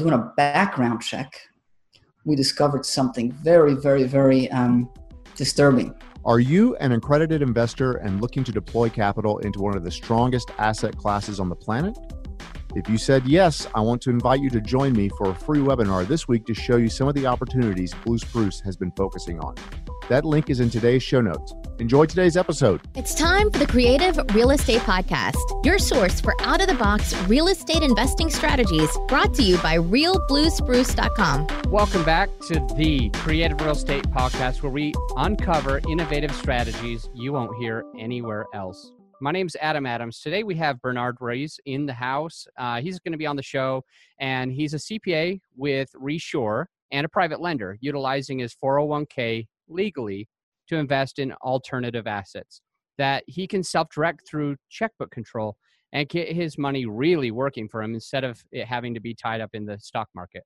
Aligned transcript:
doing 0.00 0.14
a 0.14 0.32
background 0.36 1.02
check, 1.02 1.40
we 2.24 2.34
discovered 2.34 2.84
something 2.84 3.32
very, 3.32 3.74
very, 3.74 4.04
very 4.04 4.50
um, 4.50 4.90
disturbing. 5.36 5.94
Are 6.24 6.40
you 6.40 6.76
an 6.76 6.92
accredited 6.92 7.40
investor 7.40 7.94
and 7.94 8.20
looking 8.20 8.44
to 8.44 8.52
deploy 8.52 8.90
capital 8.90 9.38
into 9.38 9.60
one 9.60 9.76
of 9.76 9.84
the 9.84 9.90
strongest 9.90 10.50
asset 10.58 10.96
classes 10.96 11.40
on 11.40 11.48
the 11.48 11.56
planet? 11.56 11.96
If 12.74 12.88
you 12.88 12.98
said 12.98 13.26
yes, 13.26 13.66
I 13.74 13.80
want 13.80 14.00
to 14.02 14.10
invite 14.10 14.40
you 14.40 14.50
to 14.50 14.60
join 14.60 14.92
me 14.92 15.08
for 15.08 15.30
a 15.30 15.34
free 15.34 15.58
webinar 15.58 16.06
this 16.06 16.28
week 16.28 16.46
to 16.46 16.54
show 16.54 16.76
you 16.76 16.88
some 16.88 17.08
of 17.08 17.14
the 17.14 17.26
opportunities 17.26 17.94
Blue 18.04 18.18
Spruce 18.18 18.60
has 18.60 18.76
been 18.76 18.92
focusing 18.92 19.40
on. 19.40 19.54
That 20.08 20.24
link 20.24 20.50
is 20.50 20.60
in 20.60 20.70
today's 20.70 21.02
show 21.02 21.20
notes. 21.20 21.54
Enjoy 21.80 22.04
today's 22.04 22.36
episode. 22.36 22.82
It's 22.94 23.14
time 23.14 23.50
for 23.50 23.58
the 23.58 23.66
Creative 23.66 24.20
Real 24.34 24.50
Estate 24.50 24.82
Podcast, 24.82 25.64
your 25.64 25.78
source 25.78 26.20
for 26.20 26.34
out 26.42 26.60
of 26.60 26.66
the 26.66 26.74
box 26.74 27.16
real 27.22 27.48
estate 27.48 27.82
investing 27.82 28.28
strategies 28.28 28.90
brought 29.08 29.32
to 29.36 29.42
you 29.42 29.56
by 29.62 29.78
realbluespruce.com. 29.78 31.46
Welcome 31.70 32.04
back 32.04 32.28
to 32.48 32.60
the 32.76 33.08
Creative 33.14 33.58
Real 33.62 33.70
Estate 33.70 34.04
Podcast, 34.10 34.62
where 34.62 34.70
we 34.70 34.92
uncover 35.16 35.80
innovative 35.88 36.32
strategies 36.32 37.08
you 37.14 37.32
won't 37.32 37.56
hear 37.56 37.86
anywhere 37.98 38.44
else. 38.52 38.92
My 39.22 39.30
name's 39.30 39.56
Adam 39.58 39.86
Adams. 39.86 40.20
Today 40.20 40.42
we 40.42 40.56
have 40.56 40.82
Bernard 40.82 41.16
Rees 41.18 41.58
in 41.64 41.86
the 41.86 41.94
house. 41.94 42.46
Uh, 42.58 42.82
he's 42.82 42.98
going 43.00 43.12
to 43.12 43.18
be 43.18 43.26
on 43.26 43.36
the 43.36 43.42
show, 43.42 43.84
and 44.18 44.52
he's 44.52 44.74
a 44.74 44.78
CPA 44.78 45.40
with 45.56 45.88
Resure 45.94 46.66
and 46.90 47.06
a 47.06 47.08
private 47.08 47.40
lender 47.40 47.78
utilizing 47.80 48.40
his 48.40 48.54
401k 48.62 49.46
legally 49.66 50.28
to 50.70 50.76
invest 50.76 51.18
in 51.18 51.32
alternative 51.42 52.06
assets 52.06 52.62
that 52.96 53.24
he 53.26 53.46
can 53.46 53.62
self 53.62 53.88
direct 53.90 54.26
through 54.26 54.56
checkbook 54.68 55.10
control 55.10 55.56
and 55.92 56.08
get 56.08 56.32
his 56.32 56.56
money 56.56 56.86
really 56.86 57.30
working 57.30 57.68
for 57.68 57.82
him 57.82 57.94
instead 57.94 58.22
of 58.22 58.42
it 58.52 58.66
having 58.66 58.94
to 58.94 59.00
be 59.00 59.14
tied 59.14 59.40
up 59.40 59.50
in 59.52 59.66
the 59.66 59.78
stock 59.80 60.08
market. 60.14 60.44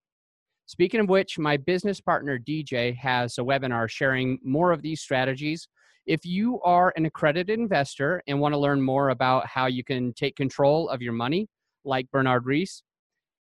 Speaking 0.66 1.00
of 1.00 1.10
which, 1.10 1.38
my 1.38 1.58
business 1.58 2.00
partner 2.00 2.38
DJ 2.38 2.96
has 2.96 3.36
a 3.36 3.42
webinar 3.42 3.90
sharing 3.90 4.38
more 4.42 4.72
of 4.72 4.80
these 4.80 5.02
strategies. 5.02 5.68
If 6.06 6.24
you 6.24 6.60
are 6.62 6.92
an 6.96 7.04
accredited 7.04 7.58
investor 7.58 8.22
and 8.26 8.40
want 8.40 8.54
to 8.54 8.58
learn 8.58 8.80
more 8.80 9.10
about 9.10 9.46
how 9.46 9.66
you 9.66 9.84
can 9.84 10.14
take 10.14 10.36
control 10.36 10.88
of 10.88 11.02
your 11.02 11.12
money, 11.12 11.48
like 11.84 12.10
Bernard 12.10 12.46
Rees, 12.46 12.82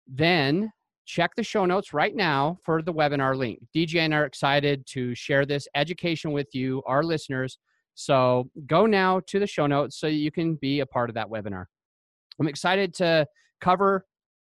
then 0.06 0.70
check 1.08 1.34
the 1.34 1.42
show 1.42 1.64
notes 1.64 1.94
right 1.94 2.14
now 2.14 2.58
for 2.62 2.82
the 2.82 2.92
webinar 2.92 3.34
link. 3.34 3.58
DJ 3.74 4.00
and 4.00 4.14
I 4.14 4.18
are 4.18 4.26
excited 4.26 4.86
to 4.88 5.14
share 5.14 5.46
this 5.46 5.66
education 5.74 6.32
with 6.32 6.48
you, 6.54 6.82
our 6.86 7.02
listeners. 7.02 7.58
So 7.94 8.50
go 8.66 8.84
now 8.84 9.20
to 9.26 9.38
the 9.38 9.46
show 9.46 9.66
notes 9.66 9.98
so 9.98 10.06
you 10.06 10.30
can 10.30 10.56
be 10.56 10.80
a 10.80 10.86
part 10.86 11.08
of 11.08 11.14
that 11.14 11.30
webinar. 11.30 11.64
I'm 12.38 12.46
excited 12.46 12.92
to 12.96 13.26
cover 13.62 14.04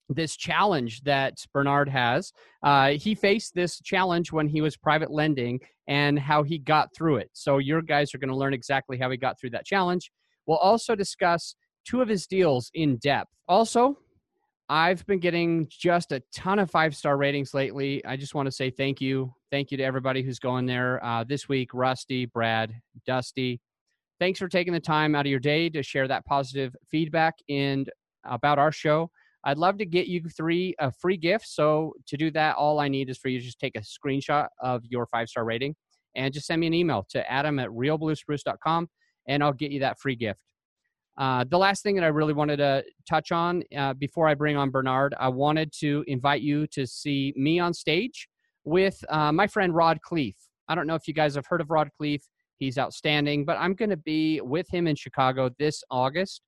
this 0.10 0.36
challenge 0.36 1.04
that 1.04 1.38
Bernard 1.54 1.88
has. 1.88 2.34
Uh, 2.64 2.90
he 2.90 3.14
faced 3.14 3.54
this 3.54 3.80
challenge 3.82 4.32
when 4.32 4.48
he 4.48 4.60
was 4.60 4.76
private 4.76 5.12
lending 5.12 5.60
and 5.88 6.18
how 6.18 6.42
he 6.42 6.58
got 6.58 6.90
through 6.96 7.18
it. 7.18 7.30
So, 7.34 7.60
your 7.60 7.84
guys 7.84 8.16
are 8.16 8.18
going 8.18 8.32
to 8.32 8.36
learn 8.36 8.56
exactly 8.56 8.98
how 8.98 9.12
he 9.12 9.18
got 9.18 9.40
through 9.40 9.52
that 9.52 9.66
challenge. 9.66 10.12
We'll 10.48 10.58
also 10.58 10.96
discuss 10.96 11.54
two 11.86 12.02
of 12.02 12.08
his 12.08 12.26
deals 12.26 12.72
in 12.74 12.98
depth. 12.98 13.30
Also, 13.48 14.00
I've 14.72 15.04
been 15.08 15.20
getting 15.20 15.68
just 15.68 16.12
a 16.12 16.22
ton 16.32 16.60
of 16.60 16.70
five 16.70 16.96
star 16.96 17.18
ratings 17.18 17.56
lately. 17.56 18.06
I 18.06 18.16
just 18.16 18.36
want 18.36 18.46
to 18.46 18.52
say 18.52 18.70
thank 18.70 19.02
you. 19.02 19.34
Thank 19.50 19.72
you 19.72 19.78
to 19.78 19.84
everybody 19.84 20.22
who's 20.22 20.38
going 20.38 20.68
there 20.68 21.04
uh, 21.04 21.24
this 21.24 21.50
week 21.50 21.74
Rusty, 21.74 22.26
Brad, 22.28 22.76
Dusty. 23.08 23.62
Thanks 24.20 24.38
for 24.38 24.48
taking 24.48 24.74
the 24.74 24.80
time 24.80 25.16
out 25.16 25.26
of 25.26 25.30
your 25.32 25.40
day 25.40 25.70
to 25.70 25.82
share 25.82 26.08
that 26.08 26.24
positive 26.26 26.76
feedback 26.92 27.36
and 27.50 27.90
about 28.26 28.60
our 28.60 28.72
show. 28.72 29.10
I'd 29.44 29.58
love 29.58 29.80
to 29.80 29.86
get 29.86 30.06
you 30.06 30.22
three 30.30 30.76
a 30.78 30.92
free 30.92 31.18
gift. 31.18 31.48
So 31.48 31.94
to 32.06 32.16
do 32.16 32.30
that, 32.32 32.56
all 32.56 32.80
I 32.80 32.90
need 32.90 33.10
is 33.10 33.18
for 33.18 33.30
you 33.30 33.40
to 33.40 33.46
just 33.46 33.60
take 33.60 33.76
a 33.76 33.82
screenshot 33.82 34.50
of 34.62 34.84
your 34.86 35.08
five 35.08 35.30
star 35.30 35.46
rating 35.46 35.76
and 36.16 36.32
just 36.32 36.46
send 36.46 36.60
me 36.62 36.68
an 36.68 36.76
email 36.76 37.08
to 37.10 37.32
adam 37.32 37.58
at 37.58 37.70
realbluespruce.com 37.70 38.88
and 39.28 39.44
I'll 39.44 39.54
get 39.54 39.72
you 39.72 39.80
that 39.80 40.00
free 40.00 40.16
gift. 40.16 40.42
Uh, 41.20 41.44
the 41.50 41.58
last 41.58 41.84
thing 41.84 41.96
that 41.96 42.04
I 42.06 42.08
really 42.08 42.32
wanted 42.32 42.58
to 42.58 42.82
touch 43.08 43.34
on 43.34 43.62
uh, 43.78 43.94
before 43.94 44.30
I 44.30 44.36
bring 44.36 44.56
on 44.56 44.70
Bernard, 44.70 45.14
I 45.20 45.28
wanted 45.28 45.74
to 45.80 46.06
invite 46.08 46.42
you 46.42 46.66
to 46.68 46.88
see 46.88 47.34
me 47.36 47.60
on 47.60 47.74
stage 47.74 48.30
with 48.64 49.04
uh, 49.10 49.34
my 49.34 49.46
friend 49.46 49.76
Rod 49.76 50.00
Khleif. 50.10 50.36
I 50.70 50.76
don't 50.76 50.88
know 50.88 50.96
if 50.96 51.10
you 51.10 51.14
guys 51.14 51.36
have 51.36 51.46
heard 51.46 51.60
of 51.60 51.70
Rod 51.72 51.90
Khleif. 52.00 52.22
He's 52.58 52.78
outstanding, 52.78 53.44
but 53.44 53.58
I'm 53.58 53.74
going 53.74 53.90
to 53.90 53.98
be 53.98 54.40
with 54.40 54.70
him 54.70 54.88
in 54.88 54.96
Chicago 54.96 55.50
this 55.60 55.84
August. 55.92 56.42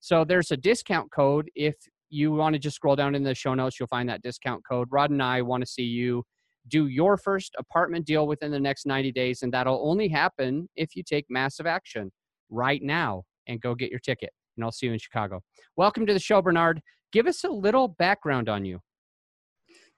So 0.00 0.24
there's 0.24 0.50
a 0.50 0.56
discount 0.56 1.12
code. 1.12 1.48
If 1.54 1.76
you 2.10 2.32
want 2.32 2.54
to 2.54 2.58
just 2.58 2.76
scroll 2.76 2.96
down 2.96 3.14
in 3.14 3.22
the 3.22 3.34
show 3.34 3.54
notes, 3.54 3.78
you'll 3.78 3.86
find 3.86 4.08
that 4.08 4.22
discount 4.22 4.64
code. 4.68 4.88
Rod 4.90 5.10
and 5.10 5.22
I 5.22 5.42
want 5.42 5.62
to 5.62 5.70
see 5.70 5.84
you 5.84 6.24
do 6.66 6.88
your 6.88 7.16
first 7.16 7.54
apartment 7.58 8.04
deal 8.06 8.26
within 8.26 8.50
the 8.50 8.58
next 8.58 8.86
90 8.86 9.12
days, 9.12 9.42
and 9.42 9.54
that'll 9.54 9.88
only 9.88 10.08
happen 10.08 10.68
if 10.74 10.96
you 10.96 11.04
take 11.04 11.26
massive 11.28 11.66
action 11.66 12.10
right 12.50 12.82
now 12.82 13.22
and 13.46 13.60
go 13.60 13.74
get 13.74 13.90
your 13.90 14.00
ticket. 14.00 14.30
And 14.56 14.64
I'll 14.64 14.72
see 14.72 14.86
you 14.86 14.92
in 14.92 14.98
Chicago. 14.98 15.42
Welcome 15.76 16.06
to 16.06 16.12
the 16.12 16.18
show, 16.18 16.40
Bernard. 16.40 16.80
Give 17.12 17.26
us 17.26 17.44
a 17.44 17.48
little 17.48 17.88
background 17.88 18.48
on 18.48 18.64
you. 18.64 18.80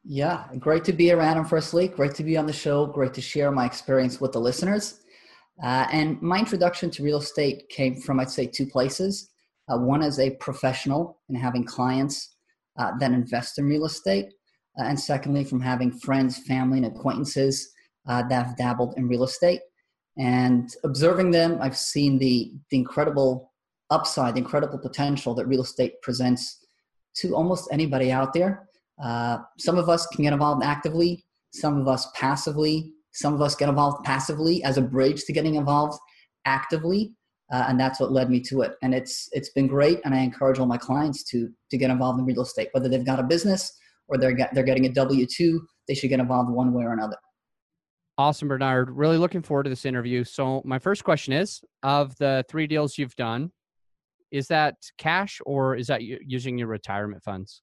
Yeah, 0.05 0.45
great 0.59 0.85
to 0.85 0.93
be 0.93 1.13
around, 1.13 1.37
him, 1.37 1.45
firstly. 1.45 1.89
Great 1.89 2.15
to 2.15 2.25
be 2.25 2.37
on 2.37 2.47
the 2.47 2.53
show. 2.53 2.87
Great 2.87 3.15
to 3.15 3.21
share 3.21 3.51
my 3.51 3.67
experience 3.67 4.21
with 4.21 4.33
the 4.33 4.41
listeners. 4.41 5.01
Uh, 5.63 5.87
and 5.93 6.21
my 6.23 6.39
introduction 6.39 6.91
to 6.91 7.03
real 7.03 7.19
estate 7.19 7.69
came 7.69 8.01
from, 8.01 8.21
I'd 8.21 8.31
say, 8.31 8.47
two 8.47 8.67
places. 8.67 9.31
Uh, 9.69 9.77
one 9.77 10.03
as 10.03 10.19
a 10.19 10.31
professional 10.37 11.21
and 11.29 11.37
having 11.37 11.65
clients 11.65 12.37
uh, 12.79 12.93
that 13.01 13.11
invest 13.11 13.59
in 13.59 13.67
real 13.67 13.85
estate. 13.85 14.33
Uh, 14.79 14.85
and 14.85 14.99
secondly, 14.99 15.45
from 15.45 15.61
having 15.61 15.91
friends, 15.91 16.39
family, 16.39 16.79
and 16.79 16.87
acquaintances 16.87 17.71
uh, 18.09 18.23
that 18.29 18.47
have 18.47 18.57
dabbled 18.57 18.95
in 18.97 19.09
real 19.09 19.25
estate. 19.25 19.61
And 20.19 20.75
observing 20.85 21.31
them, 21.31 21.59
I've 21.61 21.77
seen 21.77 22.19
the, 22.19 22.53
the 22.71 22.77
incredible 22.77 23.53
upside, 23.91 24.35
the 24.35 24.41
incredible 24.41 24.79
potential 24.79 25.35
that 25.35 25.47
real 25.47 25.63
estate 25.63 26.03
presents 26.03 26.65
to 27.19 27.35
almost 27.35 27.69
anybody 27.73 28.11
out 28.13 28.33
there. 28.33 28.69
Uh, 29.03 29.39
some 29.59 29.79
of 29.79 29.89
us 29.89 30.07
can 30.09 30.25
get 30.25 30.33
involved 30.33 30.65
actively, 30.65 31.25
some 31.53 31.81
of 31.81 31.87
us 31.89 32.09
passively, 32.15 32.93
some 33.13 33.33
of 33.33 33.41
us 33.41 33.55
get 33.55 33.69
involved 33.69 34.05
passively 34.05 34.63
as 34.65 34.77
a 34.77 34.83
bridge 34.83 35.25
to 35.25 35.33
getting 35.33 35.55
involved 35.55 35.99
actively. 36.45 37.13
Uh, 37.51 37.65
and 37.69 37.81
that's 37.81 37.99
what 37.99 38.13
led 38.13 38.29
me 38.29 38.41
to 38.41 38.61
it. 38.61 38.75
And 38.83 38.95
it's 38.95 39.29
it's 39.33 39.49
been 39.51 39.67
great, 39.67 40.01
and 40.05 40.15
I 40.15 40.19
encourage 40.19 40.59
all 40.59 40.67
my 40.67 40.77
clients 40.77 41.25
to 41.31 41.49
to 41.71 41.79
get 41.79 41.91
involved 41.91 42.19
in 42.21 42.27
real 42.27 42.43
estate, 42.43 42.69
whether 42.73 42.91
they've 42.91 43.07
got 43.07 43.21
a 43.21 43.23
business 43.23 43.73
or 44.09 44.19
they're 44.19 44.33
get, 44.33 44.53
they're 44.53 44.65
getting 44.65 44.85
a 44.85 44.93
W 44.93 45.25
two. 45.27 45.67
They 45.87 45.95
should 45.95 46.11
get 46.11 46.21
involved 46.21 46.51
one 46.51 46.75
way 46.75 46.85
or 46.85 46.93
another. 46.93 47.17
Awesome, 48.19 48.49
Bernard. 48.49 48.91
Really 48.91 49.17
looking 49.17 49.43
forward 49.43 49.63
to 49.63 49.71
this 49.71 49.85
interview. 49.85 50.25
So, 50.25 50.61
my 50.65 50.81
first 50.81 51.05
question 51.05 51.33
is 51.33 51.63
of 51.85 52.19
the 52.19 52.45
three 52.49 52.67
deals 52.67 52.99
you've 52.99 53.15
done, 53.15 53.53
is 54.33 54.49
that 54.49 54.75
cash 54.99 55.41
or 55.47 55.77
is 55.77 55.87
that 55.87 56.03
using 56.03 56.59
your 56.59 56.67
retirement 56.67 57.23
funds? 57.23 57.63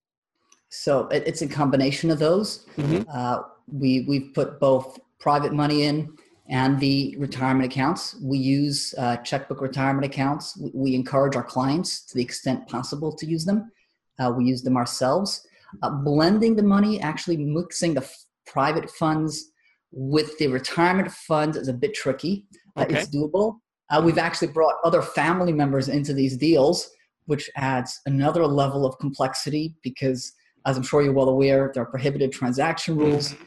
So, 0.70 1.10
it's 1.12 1.42
a 1.42 1.48
combination 1.48 2.10
of 2.10 2.20
those. 2.20 2.66
Mm-hmm. 2.78 3.04
Uh, 3.14 3.40
we, 3.68 4.06
we've 4.08 4.34
put 4.34 4.62
both 4.62 4.98
private 5.20 5.52
money 5.52 5.84
in 5.84 6.16
and 6.48 6.80
the 6.80 7.18
retirement 7.18 7.70
accounts. 7.70 8.16
We 8.24 8.38
use 8.38 8.96
uh, 8.98 9.18
checkbook 9.18 9.60
retirement 9.60 10.06
accounts. 10.06 10.58
We, 10.58 10.72
we, 10.74 10.96
encourage 10.96 11.36
our 11.36 11.44
clients 11.44 12.06
to 12.06 12.16
the 12.16 12.24
extent 12.24 12.66
possible 12.70 13.12
to 13.14 13.26
use 13.26 13.44
them. 13.44 13.72
Uh, 14.20 14.32
we 14.32 14.46
use 14.46 14.62
them 14.62 14.78
ourselves. 14.78 15.46
Uh, 15.84 15.90
blending 15.90 16.56
the 16.56 16.64
money, 16.64 17.02
actually 17.02 17.36
mixing 17.36 17.94
the 17.96 18.04
f- 18.04 18.26
private 18.46 18.90
funds 18.90 19.52
with 19.95 20.38
the 20.38 20.47
retirement 20.47 21.09
funds 21.09 21.56
is 21.56 21.69
a 21.69 21.73
bit 21.73 21.94
tricky. 21.94 22.45
Uh, 22.75 22.85
it's 22.89 23.07
doable. 23.07 23.56
Uh, 23.89 24.01
we've 24.03 24.17
actually 24.17 24.50
brought 24.50 24.75
other 24.83 25.01
family 25.01 25.53
members 25.53 25.88
into 25.88 26.13
these 26.13 26.35
deals, 26.35 26.89
which 27.25 27.50
adds 27.56 28.00
another 28.06 28.45
level 28.45 28.85
of 28.85 28.97
complexity 29.00 29.73
because, 29.81 30.33
as 30.66 30.75
I'm 30.75 30.83
sure 30.83 31.01
you're 31.01 31.13
well 31.13 31.29
aware, 31.29 31.72
there 31.73 31.83
are 31.83 31.88
prohibited 31.89 32.33
transaction 32.33 32.97
rules. 32.97 33.33
Mm-hmm. 33.33 33.44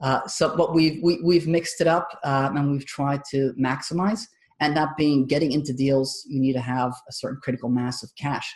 Uh, 0.00 0.26
so, 0.26 0.56
but 0.56 0.74
we've 0.74 1.00
we, 1.02 1.14
have 1.14 1.22
we 1.22 1.38
have 1.38 1.46
mixed 1.46 1.80
it 1.80 1.86
up 1.86 2.08
um, 2.24 2.56
and 2.56 2.72
we've 2.72 2.86
tried 2.86 3.22
to 3.30 3.54
maximize. 3.58 4.22
And 4.60 4.76
that 4.76 4.96
being 4.96 5.26
getting 5.26 5.52
into 5.52 5.72
deals, 5.72 6.24
you 6.28 6.40
need 6.40 6.54
to 6.54 6.60
have 6.60 6.92
a 7.08 7.12
certain 7.12 7.38
critical 7.42 7.68
mass 7.68 8.02
of 8.02 8.10
cash. 8.18 8.52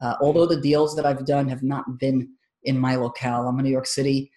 Uh, 0.00 0.14
although 0.22 0.46
the 0.46 0.60
deals 0.60 0.96
that 0.96 1.04
I've 1.04 1.26
done 1.26 1.48
have 1.48 1.62
not 1.62 1.84
been 1.98 2.28
in 2.62 2.78
my 2.78 2.94
locale, 2.94 3.46
I'm 3.46 3.58
in 3.58 3.64
New 3.64 3.70
York 3.70 3.86
City. 3.86 4.30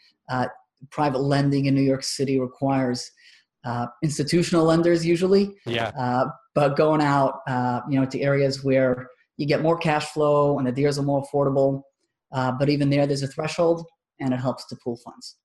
Private 0.90 1.20
lending 1.20 1.66
in 1.66 1.76
New 1.76 1.82
York 1.82 2.04
City 2.04 2.40
requires 2.40 3.10
uh, 3.64 3.88
institutional 4.04 4.66
lenders 4.66 5.06
usually. 5.06 5.56
Yeah. 5.66 5.92
Uh, 5.98 6.26
but 6.56 6.76
going 6.76 7.02
out, 7.02 7.42
uh, 7.48 7.82
you 7.90 8.00
know, 8.00 8.06
to 8.06 8.20
areas 8.20 8.64
where 8.64 9.08
you 9.38 9.46
get 9.46 9.62
more 9.62 9.78
cash 9.78 10.08
flow 10.08 10.58
and 10.58 10.68
the 10.68 10.72
deals 10.72 10.98
are 11.00 11.04
more 11.04 11.24
affordable. 11.24 11.84
Uh, 12.32 12.52
but 12.52 12.70
even 12.70 12.90
there, 12.90 13.06
there's 13.06 13.24
a 13.24 13.28
threshold, 13.28 13.86
and 14.20 14.34
it 14.34 14.38
helps 14.38 14.66
to 14.68 14.76
pool 14.84 14.98
funds. 15.04 15.38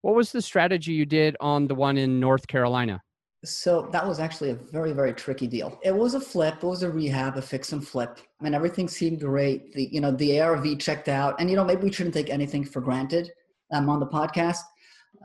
What 0.00 0.16
was 0.16 0.32
the 0.32 0.42
strategy 0.42 0.92
you 0.92 1.06
did 1.06 1.36
on 1.40 1.68
the 1.68 1.74
one 1.74 1.96
in 1.96 2.18
North 2.18 2.46
Carolina? 2.48 3.00
So 3.44 3.88
that 3.92 4.06
was 4.06 4.20
actually 4.20 4.50
a 4.50 4.54
very, 4.54 4.92
very 4.92 5.12
tricky 5.12 5.46
deal. 5.46 5.78
It 5.82 5.94
was 5.94 6.14
a 6.14 6.20
flip. 6.20 6.56
It 6.56 6.66
was 6.66 6.82
a 6.82 6.90
rehab, 6.90 7.36
a 7.36 7.42
fix 7.42 7.72
and 7.72 7.86
flip. 7.86 8.20
I 8.40 8.44
mean, 8.44 8.54
everything 8.54 8.88
seemed 8.88 9.20
great. 9.20 9.72
The, 9.72 9.88
you 9.92 10.00
know, 10.00 10.12
the 10.12 10.40
ARV 10.40 10.78
checked 10.78 11.08
out 11.08 11.40
and, 11.40 11.50
you 11.50 11.56
know, 11.56 11.64
maybe 11.64 11.82
we 11.82 11.92
shouldn't 11.92 12.14
take 12.14 12.30
anything 12.30 12.64
for 12.64 12.80
granted 12.80 13.30
um, 13.72 13.88
on 13.88 13.98
the 13.98 14.06
podcast. 14.06 14.60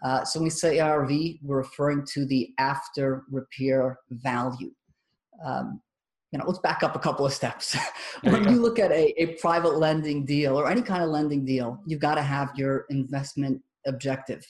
Uh, 0.03 0.23
so 0.23 0.39
when 0.39 0.45
we 0.45 0.49
say 0.49 0.79
ARV, 0.79 1.11
we're 1.41 1.57
referring 1.57 2.05
to 2.13 2.25
the 2.25 2.53
after 2.57 3.23
repair 3.31 3.99
value. 4.09 4.71
Um, 5.43 5.81
you 6.31 6.39
know, 6.39 6.45
let's 6.45 6.59
back 6.59 6.83
up 6.83 6.95
a 6.95 6.99
couple 6.99 7.25
of 7.25 7.33
steps. 7.33 7.77
when 8.21 8.43
you, 8.43 8.51
you 8.51 8.61
look 8.61 8.79
at 8.79 8.91
a, 8.91 9.13
a 9.21 9.35
private 9.35 9.77
lending 9.77 10.25
deal 10.25 10.59
or 10.59 10.69
any 10.69 10.81
kind 10.81 11.03
of 11.03 11.09
lending 11.09 11.45
deal, 11.45 11.81
you've 11.85 12.01
got 12.01 12.15
to 12.15 12.21
have 12.21 12.51
your 12.55 12.85
investment 12.89 13.61
objective. 13.85 14.45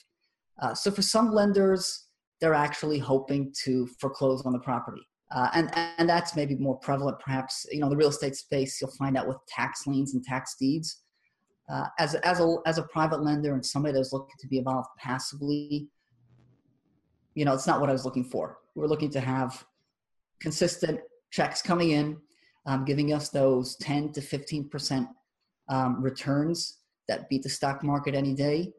Uh, 0.60 0.74
so 0.74 0.90
for 0.90 1.02
some 1.02 1.32
lenders, 1.32 2.06
they're 2.40 2.54
actually 2.54 2.98
hoping 2.98 3.52
to 3.64 3.86
foreclose 4.00 4.44
on 4.44 4.52
the 4.52 4.58
property. 4.58 5.02
Uh, 5.30 5.48
and, 5.54 5.70
and 5.98 6.08
that's 6.08 6.34
maybe 6.34 6.56
more 6.56 6.76
prevalent, 6.78 7.18
perhaps, 7.20 7.66
you 7.70 7.80
know, 7.80 7.88
the 7.88 7.96
real 7.96 8.08
estate 8.08 8.34
space, 8.34 8.80
you'll 8.80 8.90
find 8.92 9.16
out 9.16 9.28
with 9.28 9.36
tax 9.46 9.86
liens 9.86 10.14
and 10.14 10.24
tax 10.24 10.56
deeds. 10.58 11.02
Uh, 11.68 11.86
as, 11.98 12.14
as, 12.16 12.40
a, 12.40 12.56
as 12.64 12.78
a 12.78 12.82
private 12.84 13.22
lender 13.22 13.52
and 13.52 13.64
somebody 13.64 13.92
that's 13.92 14.12
looking 14.12 14.34
to 14.38 14.46
be 14.48 14.58
involved 14.58 14.88
passively, 14.98 15.88
you 17.34 17.44
know, 17.44 17.52
it's 17.52 17.66
not 17.66 17.80
what 17.80 17.90
I 17.90 17.92
was 17.92 18.04
looking 18.04 18.24
for. 18.24 18.58
We're 18.74 18.86
looking 18.86 19.10
to 19.10 19.20
have 19.20 19.64
consistent 20.40 21.00
checks 21.30 21.60
coming 21.60 21.90
in, 21.90 22.16
um, 22.66 22.84
giving 22.84 23.12
us 23.12 23.28
those 23.28 23.76
10 23.76 24.12
to 24.12 24.20
15% 24.20 25.08
um, 25.68 26.02
returns 26.02 26.78
that 27.06 27.28
beat 27.28 27.42
the 27.42 27.48
stock 27.48 27.82
market 27.82 28.14
any 28.14 28.34
day, 28.34 28.72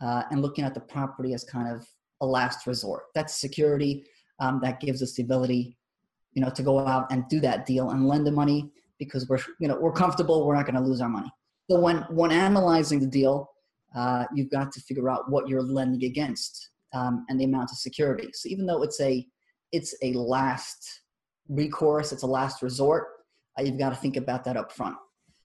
uh, 0.00 0.22
and 0.30 0.42
looking 0.42 0.64
at 0.64 0.74
the 0.74 0.80
property 0.80 1.34
as 1.34 1.44
kind 1.44 1.68
of 1.68 1.86
a 2.20 2.26
last 2.26 2.66
resort. 2.66 3.04
That's 3.14 3.40
security 3.40 4.04
um, 4.40 4.60
that 4.62 4.80
gives 4.80 5.02
us 5.02 5.14
the 5.14 5.22
ability, 5.22 5.76
you 6.32 6.42
know, 6.42 6.50
to 6.50 6.62
go 6.62 6.78
out 6.80 7.10
and 7.10 7.28
do 7.28 7.40
that 7.40 7.66
deal 7.66 7.90
and 7.90 8.06
lend 8.06 8.26
the 8.26 8.32
money 8.32 8.70
because 8.98 9.28
we're, 9.28 9.38
you 9.58 9.68
know, 9.68 9.78
we're 9.78 9.92
comfortable. 9.92 10.46
We're 10.46 10.56
not 10.56 10.66
going 10.66 10.82
to 10.82 10.88
lose 10.88 11.00
our 11.00 11.08
money. 11.08 11.30
So 11.70 11.78
when 11.78 11.98
when 12.10 12.32
analyzing 12.32 12.98
the 12.98 13.06
deal, 13.06 13.48
uh, 13.94 14.24
you've 14.34 14.50
got 14.50 14.72
to 14.72 14.80
figure 14.80 15.08
out 15.08 15.30
what 15.30 15.48
you're 15.48 15.62
lending 15.62 16.04
against 16.04 16.70
um, 16.92 17.24
and 17.28 17.38
the 17.38 17.44
amount 17.44 17.70
of 17.70 17.78
security. 17.78 18.30
So 18.32 18.48
even 18.48 18.66
though 18.66 18.82
it's 18.82 19.00
a 19.00 19.24
it's 19.70 19.94
a 20.02 20.12
last 20.14 21.02
recourse, 21.48 22.10
it's 22.10 22.24
a 22.24 22.26
last 22.26 22.60
resort, 22.60 23.06
uh, 23.58 23.62
you've 23.62 23.78
got 23.78 23.90
to 23.90 23.96
think 23.96 24.16
about 24.16 24.42
that 24.44 24.56
up 24.56 24.72
front. 24.72 24.96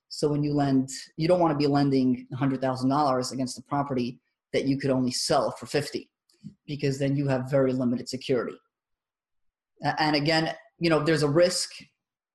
So 0.09 0.27
when 0.27 0.43
you 0.43 0.53
lend, 0.53 0.89
you 1.17 1.27
don't 1.27 1.39
want 1.39 1.51
to 1.51 1.57
be 1.57 1.67
lending 1.67 2.25
$100,000 2.33 3.31
against 3.31 3.59
a 3.59 3.61
property 3.63 4.19
that 4.53 4.65
you 4.65 4.77
could 4.77 4.91
only 4.91 5.11
sell 5.11 5.51
for 5.51 5.65
50 5.67 6.09
because 6.65 6.97
then 6.97 7.15
you 7.15 7.27
have 7.27 7.51
very 7.51 7.73
limited 7.73 8.07
security. 8.07 8.57
And 9.99 10.15
again, 10.15 10.55
you 10.79 10.89
know, 10.89 11.03
there's 11.03 11.23
a 11.23 11.29
risk. 11.29 11.71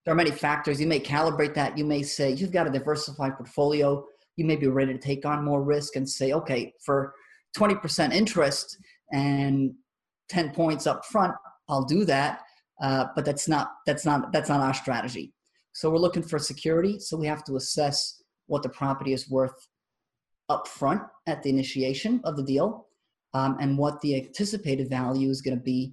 There 0.04 0.12
are 0.12 0.16
many 0.16 0.30
factors. 0.30 0.80
You 0.80 0.86
may 0.86 1.00
calibrate 1.00 1.54
that. 1.54 1.76
You 1.76 1.84
may 1.84 2.02
say 2.02 2.32
you've 2.32 2.52
got 2.52 2.66
a 2.66 2.70
diversified 2.70 3.36
portfolio. 3.36 4.04
You 4.36 4.44
may 4.44 4.56
be 4.56 4.68
ready 4.68 4.92
to 4.92 4.98
take 4.98 5.26
on 5.26 5.44
more 5.44 5.62
risk 5.62 5.96
and 5.96 6.08
say, 6.08 6.32
okay, 6.32 6.72
for 6.84 7.14
20% 7.56 8.12
interest 8.12 8.78
and 9.12 9.72
10 10.30 10.50
points 10.50 10.86
up 10.86 11.04
front, 11.04 11.34
I'll 11.68 11.84
do 11.84 12.04
that. 12.06 12.40
Uh, 12.80 13.06
but 13.14 13.26
that's 13.26 13.46
not 13.46 13.72
that's 13.84 14.06
not 14.06 14.32
that's 14.32 14.48
not 14.48 14.60
our 14.60 14.72
strategy. 14.72 15.34
So 15.72 15.90
we're 15.90 15.98
looking 15.98 16.22
for 16.22 16.38
security. 16.38 16.98
So 16.98 17.16
we 17.16 17.26
have 17.26 17.44
to 17.44 17.56
assess 17.56 18.22
what 18.46 18.62
the 18.62 18.70
property 18.70 19.12
is 19.12 19.28
worth 19.28 19.68
up 20.48 20.66
front 20.66 21.02
at 21.26 21.42
the 21.42 21.50
initiation 21.50 22.20
of 22.24 22.36
the 22.36 22.42
deal, 22.42 22.86
um, 23.34 23.56
and 23.60 23.76
what 23.76 24.00
the 24.00 24.16
anticipated 24.16 24.88
value 24.88 25.28
is 25.28 25.42
going 25.42 25.56
to 25.56 25.62
be 25.62 25.92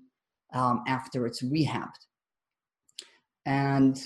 um, 0.54 0.83
after 0.88 1.27
it's 1.27 1.44
rehabbed. 1.44 2.06
And 3.48 3.98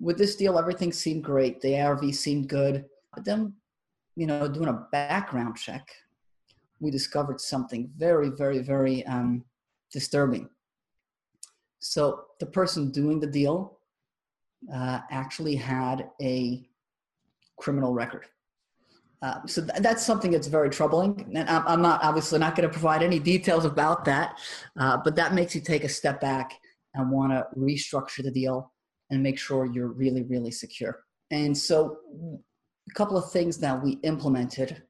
with 0.00 0.18
this 0.18 0.34
deal, 0.34 0.58
everything 0.58 0.92
seemed 0.92 1.22
great. 1.22 1.60
The 1.60 1.80
ARV 1.80 2.14
seemed 2.14 2.48
good, 2.48 2.84
but 3.14 3.24
then, 3.24 3.54
you 4.16 4.26
know, 4.26 4.48
doing 4.48 4.68
a 4.68 4.86
background 4.90 5.56
check, 5.56 5.88
we 6.80 6.90
discovered 6.90 7.40
something 7.40 7.90
very, 7.96 8.30
very, 8.30 8.58
very 8.58 9.06
um, 9.06 9.44
disturbing. 9.92 10.48
So 11.78 12.24
the 12.40 12.46
person 12.46 12.90
doing 12.90 13.20
the 13.20 13.26
deal 13.28 13.78
uh, 14.74 15.00
actually 15.12 15.54
had 15.54 16.10
a 16.20 16.68
criminal 17.56 17.94
record. 17.94 18.26
Uh, 19.22 19.46
so 19.46 19.64
th- 19.64 19.80
that's 19.80 20.04
something 20.04 20.32
that's 20.32 20.48
very 20.48 20.70
troubling, 20.70 21.32
and 21.36 21.48
I'm, 21.48 21.66
I'm 21.66 21.82
not 21.82 22.02
obviously 22.02 22.40
not 22.40 22.56
going 22.56 22.68
to 22.68 22.72
provide 22.72 23.02
any 23.02 23.20
details 23.20 23.64
about 23.64 24.04
that, 24.06 24.38
uh, 24.76 24.96
but 25.04 25.14
that 25.16 25.34
makes 25.34 25.54
you 25.54 25.60
take 25.60 25.84
a 25.84 25.88
step 25.88 26.20
back 26.20 26.52
and 26.94 27.10
want 27.10 27.32
to 27.32 27.46
restructure 27.56 28.22
the 28.24 28.30
deal 28.30 28.72
and 29.10 29.22
make 29.22 29.38
sure 29.38 29.66
you're 29.66 29.88
really, 29.88 30.22
really 30.22 30.50
secure. 30.50 31.04
And 31.30 31.56
so, 31.56 31.98
a 32.90 32.94
couple 32.94 33.16
of 33.16 33.30
things 33.30 33.58
that 33.58 33.82
we 33.82 33.92
implemented, 34.02 34.82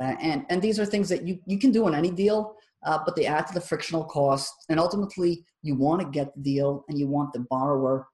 uh, 0.00 0.14
and 0.20 0.46
and 0.48 0.62
these 0.62 0.80
are 0.80 0.86
things 0.86 1.08
that 1.08 1.26
you 1.26 1.38
you 1.46 1.58
can 1.58 1.70
do 1.70 1.86
on 1.86 1.94
any 1.94 2.10
deal, 2.10 2.56
uh, 2.84 2.98
but 3.04 3.14
they 3.14 3.26
add 3.26 3.46
to 3.46 3.54
the 3.54 3.60
frictional 3.60 4.04
cost. 4.04 4.52
And 4.68 4.80
ultimately, 4.80 5.44
you 5.62 5.74
want 5.74 6.00
to 6.00 6.08
get 6.08 6.34
the 6.34 6.42
deal 6.42 6.84
and 6.88 6.98
you 6.98 7.08
want 7.08 7.32
the 7.32 7.40
borrower, 7.50 8.08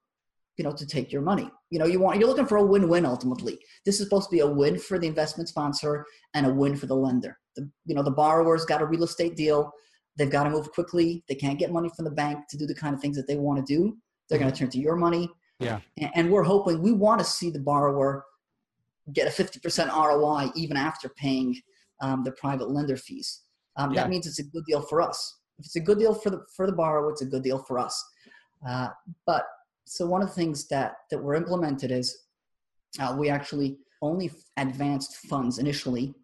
you 0.56 0.64
know, 0.64 0.72
to 0.72 0.86
take 0.86 1.12
your 1.12 1.22
money. 1.22 1.48
You 1.70 1.78
know, 1.78 1.86
you 1.86 2.00
want 2.00 2.18
you're 2.18 2.28
looking 2.28 2.46
for 2.46 2.58
a 2.58 2.64
win-win. 2.64 3.06
Ultimately, 3.06 3.58
this 3.86 4.00
is 4.00 4.06
supposed 4.06 4.28
to 4.28 4.34
be 4.34 4.40
a 4.40 4.46
win 4.46 4.78
for 4.78 4.98
the 4.98 5.06
investment 5.06 5.48
sponsor 5.48 6.04
and 6.34 6.46
a 6.46 6.52
win 6.52 6.76
for 6.76 6.86
the 6.86 6.96
lender. 6.96 7.38
The, 7.54 7.70
you 7.84 7.94
know, 7.94 8.02
the 8.02 8.10
borrower's 8.10 8.64
got 8.64 8.82
a 8.82 8.86
real 8.86 9.04
estate 9.04 9.36
deal. 9.36 9.72
They've 10.16 10.30
got 10.30 10.44
to 10.44 10.50
move 10.50 10.70
quickly. 10.72 11.24
They 11.28 11.34
can't 11.34 11.58
get 11.58 11.72
money 11.72 11.90
from 11.94 12.04
the 12.04 12.10
bank 12.10 12.40
to 12.50 12.58
do 12.58 12.66
the 12.66 12.74
kind 12.74 12.94
of 12.94 13.00
things 13.00 13.16
that 13.16 13.26
they 13.26 13.36
want 13.36 13.64
to 13.64 13.74
do. 13.74 13.96
They're 14.28 14.38
going 14.38 14.50
to 14.50 14.58
turn 14.58 14.70
to 14.70 14.78
your 14.78 14.96
money. 14.96 15.28
Yeah. 15.58 15.80
And, 15.98 16.10
and 16.14 16.30
we're 16.30 16.42
hoping 16.42 16.80
we 16.82 16.92
want 16.92 17.20
to 17.20 17.24
see 17.24 17.50
the 17.50 17.60
borrower 17.60 18.24
get 19.12 19.26
a 19.26 19.42
50% 19.42 19.88
ROI 19.88 20.50
even 20.54 20.76
after 20.76 21.08
paying 21.08 21.60
um, 22.00 22.22
the 22.24 22.32
private 22.32 22.70
lender 22.70 22.96
fees 22.96 23.42
um, 23.76 23.92
yeah. 23.92 24.02
that 24.02 24.10
means 24.10 24.26
it's 24.26 24.38
a 24.38 24.44
good 24.44 24.64
deal 24.64 24.82
for 24.82 25.00
us. 25.00 25.38
If 25.58 25.66
it's 25.66 25.76
a 25.76 25.80
good 25.80 25.98
deal 25.98 26.14
for 26.14 26.30
the 26.30 26.44
for 26.56 26.66
the 26.66 26.72
borrower, 26.72 27.10
it's 27.10 27.22
a 27.22 27.26
good 27.26 27.42
deal 27.42 27.58
for 27.58 27.78
us. 27.78 28.02
Uh, 28.66 28.88
but 29.26 29.44
so 29.84 30.06
one 30.06 30.22
of 30.22 30.28
the 30.28 30.34
things 30.34 30.68
that 30.68 30.94
that 31.10 31.18
were 31.18 31.34
implemented 31.34 31.90
is 31.90 32.16
uh, 33.00 33.14
we 33.18 33.28
actually 33.28 33.78
only 34.02 34.30
advanced 34.56 35.16
funds 35.28 35.58
initially 35.58 36.14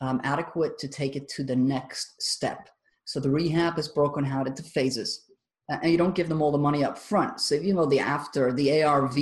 um, 0.00 0.20
adequate 0.24 0.78
to 0.78 0.88
take 0.88 1.16
it 1.16 1.28
to 1.28 1.42
the 1.42 1.56
next 1.56 2.20
step. 2.22 2.68
So 3.06 3.20
the 3.20 3.30
rehab 3.30 3.78
is 3.78 3.88
broken 3.88 4.24
out 4.24 4.46
into 4.46 4.62
phases, 4.62 5.23
and 5.68 5.90
you 5.90 5.98
don't 5.98 6.14
give 6.14 6.28
them 6.28 6.42
all 6.42 6.52
the 6.52 6.58
money 6.58 6.84
up 6.84 6.98
front. 6.98 7.40
So 7.40 7.54
you 7.54 7.74
know 7.74 7.86
the 7.86 8.00
after 8.00 8.52
the 8.52 8.82
ARV 8.82 9.18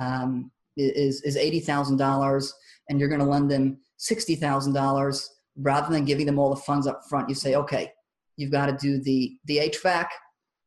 um, 0.00 0.50
is 0.76 1.22
is 1.22 1.36
eighty 1.36 1.60
thousand 1.60 1.96
dollars, 1.96 2.52
and 2.88 2.98
you're 2.98 3.08
going 3.08 3.20
to 3.20 3.26
lend 3.26 3.50
them 3.50 3.78
sixty 3.96 4.34
thousand 4.34 4.72
dollars 4.72 5.30
rather 5.56 5.92
than 5.92 6.04
giving 6.04 6.26
them 6.26 6.38
all 6.38 6.50
the 6.50 6.60
funds 6.60 6.86
up 6.86 7.02
front, 7.08 7.28
you 7.28 7.34
say, 7.34 7.54
okay, 7.54 7.92
you've 8.36 8.50
got 8.52 8.66
to 8.66 8.72
do 8.72 8.98
the, 8.98 9.36
the 9.44 9.58
HVAC. 9.58 10.06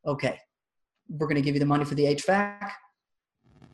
Okay, 0.05 0.39
we're 1.09 1.27
going 1.27 1.35
to 1.35 1.41
give 1.41 1.55
you 1.55 1.59
the 1.59 1.65
money 1.65 1.85
for 1.85 1.95
the 1.95 2.15
HVAC. 2.15 2.69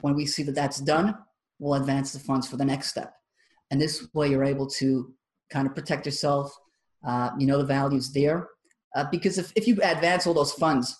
When 0.02 0.16
we 0.16 0.26
see 0.26 0.44
that 0.44 0.56
that's 0.56 0.80
done, 0.80 1.18
we'll 1.60 1.74
advance 1.74 2.14
the 2.14 2.20
funds 2.20 2.48
for 2.48 2.58
the 2.58 2.66
next 2.66 2.88
step. 2.88 3.14
And 3.72 3.80
this 3.80 4.08
way 4.14 4.30
you're 4.30 4.46
able 4.46 4.68
to 4.68 5.14
kind 5.52 5.68
of 5.68 5.76
protect 5.76 6.06
yourself. 6.06 6.56
Uh, 7.06 7.32
you 7.38 7.48
know 7.48 7.58
the 7.58 7.66
value's 7.66 8.12
there. 8.14 8.48
Uh, 8.96 9.06
because 9.12 9.38
if, 9.38 9.52
if 9.56 9.68
you 9.68 9.78
advance 9.84 10.26
all 10.26 10.34
those 10.34 10.54
funds 10.54 10.98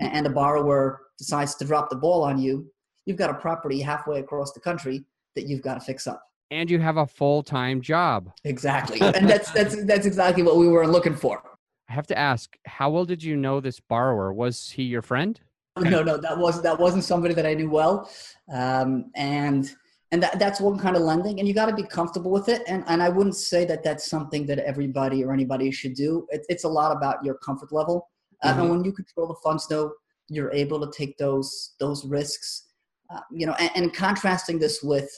and, 0.00 0.24
the 0.24 0.30
borrower 0.30 1.00
decides 1.18 1.54
to 1.56 1.64
drop 1.64 1.90
the 1.90 1.96
ball 1.96 2.22
on 2.22 2.38
you, 2.38 2.70
you've 3.06 3.16
got 3.16 3.30
a 3.30 3.34
property 3.34 3.80
halfway 3.80 4.20
across 4.20 4.52
the 4.52 4.60
country 4.60 5.04
that 5.34 5.46
you've 5.46 5.62
got 5.62 5.74
to 5.74 5.80
fix 5.80 6.06
up 6.06 6.22
and 6.50 6.70
you 6.70 6.78
have 6.78 6.96
a 6.96 7.06
full-time 7.06 7.80
job. 7.80 8.30
Exactly. 8.44 9.00
and 9.00 9.28
that's 9.28 9.50
that's 9.50 9.84
that's 9.86 10.06
exactly 10.06 10.42
what 10.42 10.56
we 10.56 10.68
were 10.68 10.86
looking 10.86 11.14
for. 11.14 11.42
I 11.88 11.92
have 11.92 12.06
to 12.08 12.18
ask, 12.18 12.56
how 12.66 12.90
well 12.90 13.04
did 13.04 13.22
you 13.22 13.36
know 13.36 13.60
this 13.60 13.80
borrower? 13.80 14.32
Was 14.32 14.70
he 14.70 14.82
your 14.84 15.02
friend? 15.02 15.40
No, 15.78 16.02
no, 16.02 16.16
that 16.16 16.36
was 16.36 16.62
that 16.62 16.78
wasn't 16.78 17.04
somebody 17.04 17.34
that 17.34 17.46
I 17.46 17.54
knew 17.54 17.70
well. 17.70 18.10
Um, 18.52 19.10
and 19.14 19.70
and 20.10 20.22
that, 20.22 20.38
that's 20.38 20.60
one 20.60 20.78
kind 20.78 20.96
of 20.96 21.02
lending 21.02 21.38
and 21.38 21.46
you 21.46 21.52
got 21.52 21.66
to 21.66 21.74
be 21.74 21.82
comfortable 21.82 22.30
with 22.30 22.48
it 22.48 22.62
and, 22.66 22.82
and 22.86 23.02
i 23.02 23.10
wouldn't 23.10 23.36
say 23.36 23.66
that 23.66 23.82
that's 23.82 24.08
something 24.08 24.46
that 24.46 24.58
everybody 24.60 25.22
or 25.22 25.34
anybody 25.34 25.70
should 25.70 25.92
do 25.92 26.26
it, 26.30 26.46
it's 26.48 26.64
a 26.64 26.68
lot 26.68 26.96
about 26.96 27.22
your 27.22 27.34
comfort 27.34 27.70
level 27.72 28.08
mm-hmm. 28.44 28.60
and 28.60 28.70
when 28.70 28.84
you 28.84 28.92
control 28.92 29.26
the 29.26 29.34
funds 29.42 29.66
though 29.68 29.92
you're 30.28 30.52
able 30.52 30.80
to 30.80 30.90
take 30.96 31.16
those 31.18 31.74
those 31.80 32.04
risks. 32.06 32.64
Uh, 33.10 33.20
you 33.32 33.46
know 33.46 33.54
and, 33.58 33.70
and, 33.74 33.94
contrasting 33.94 34.58
this 34.58 34.82
with 34.82 35.10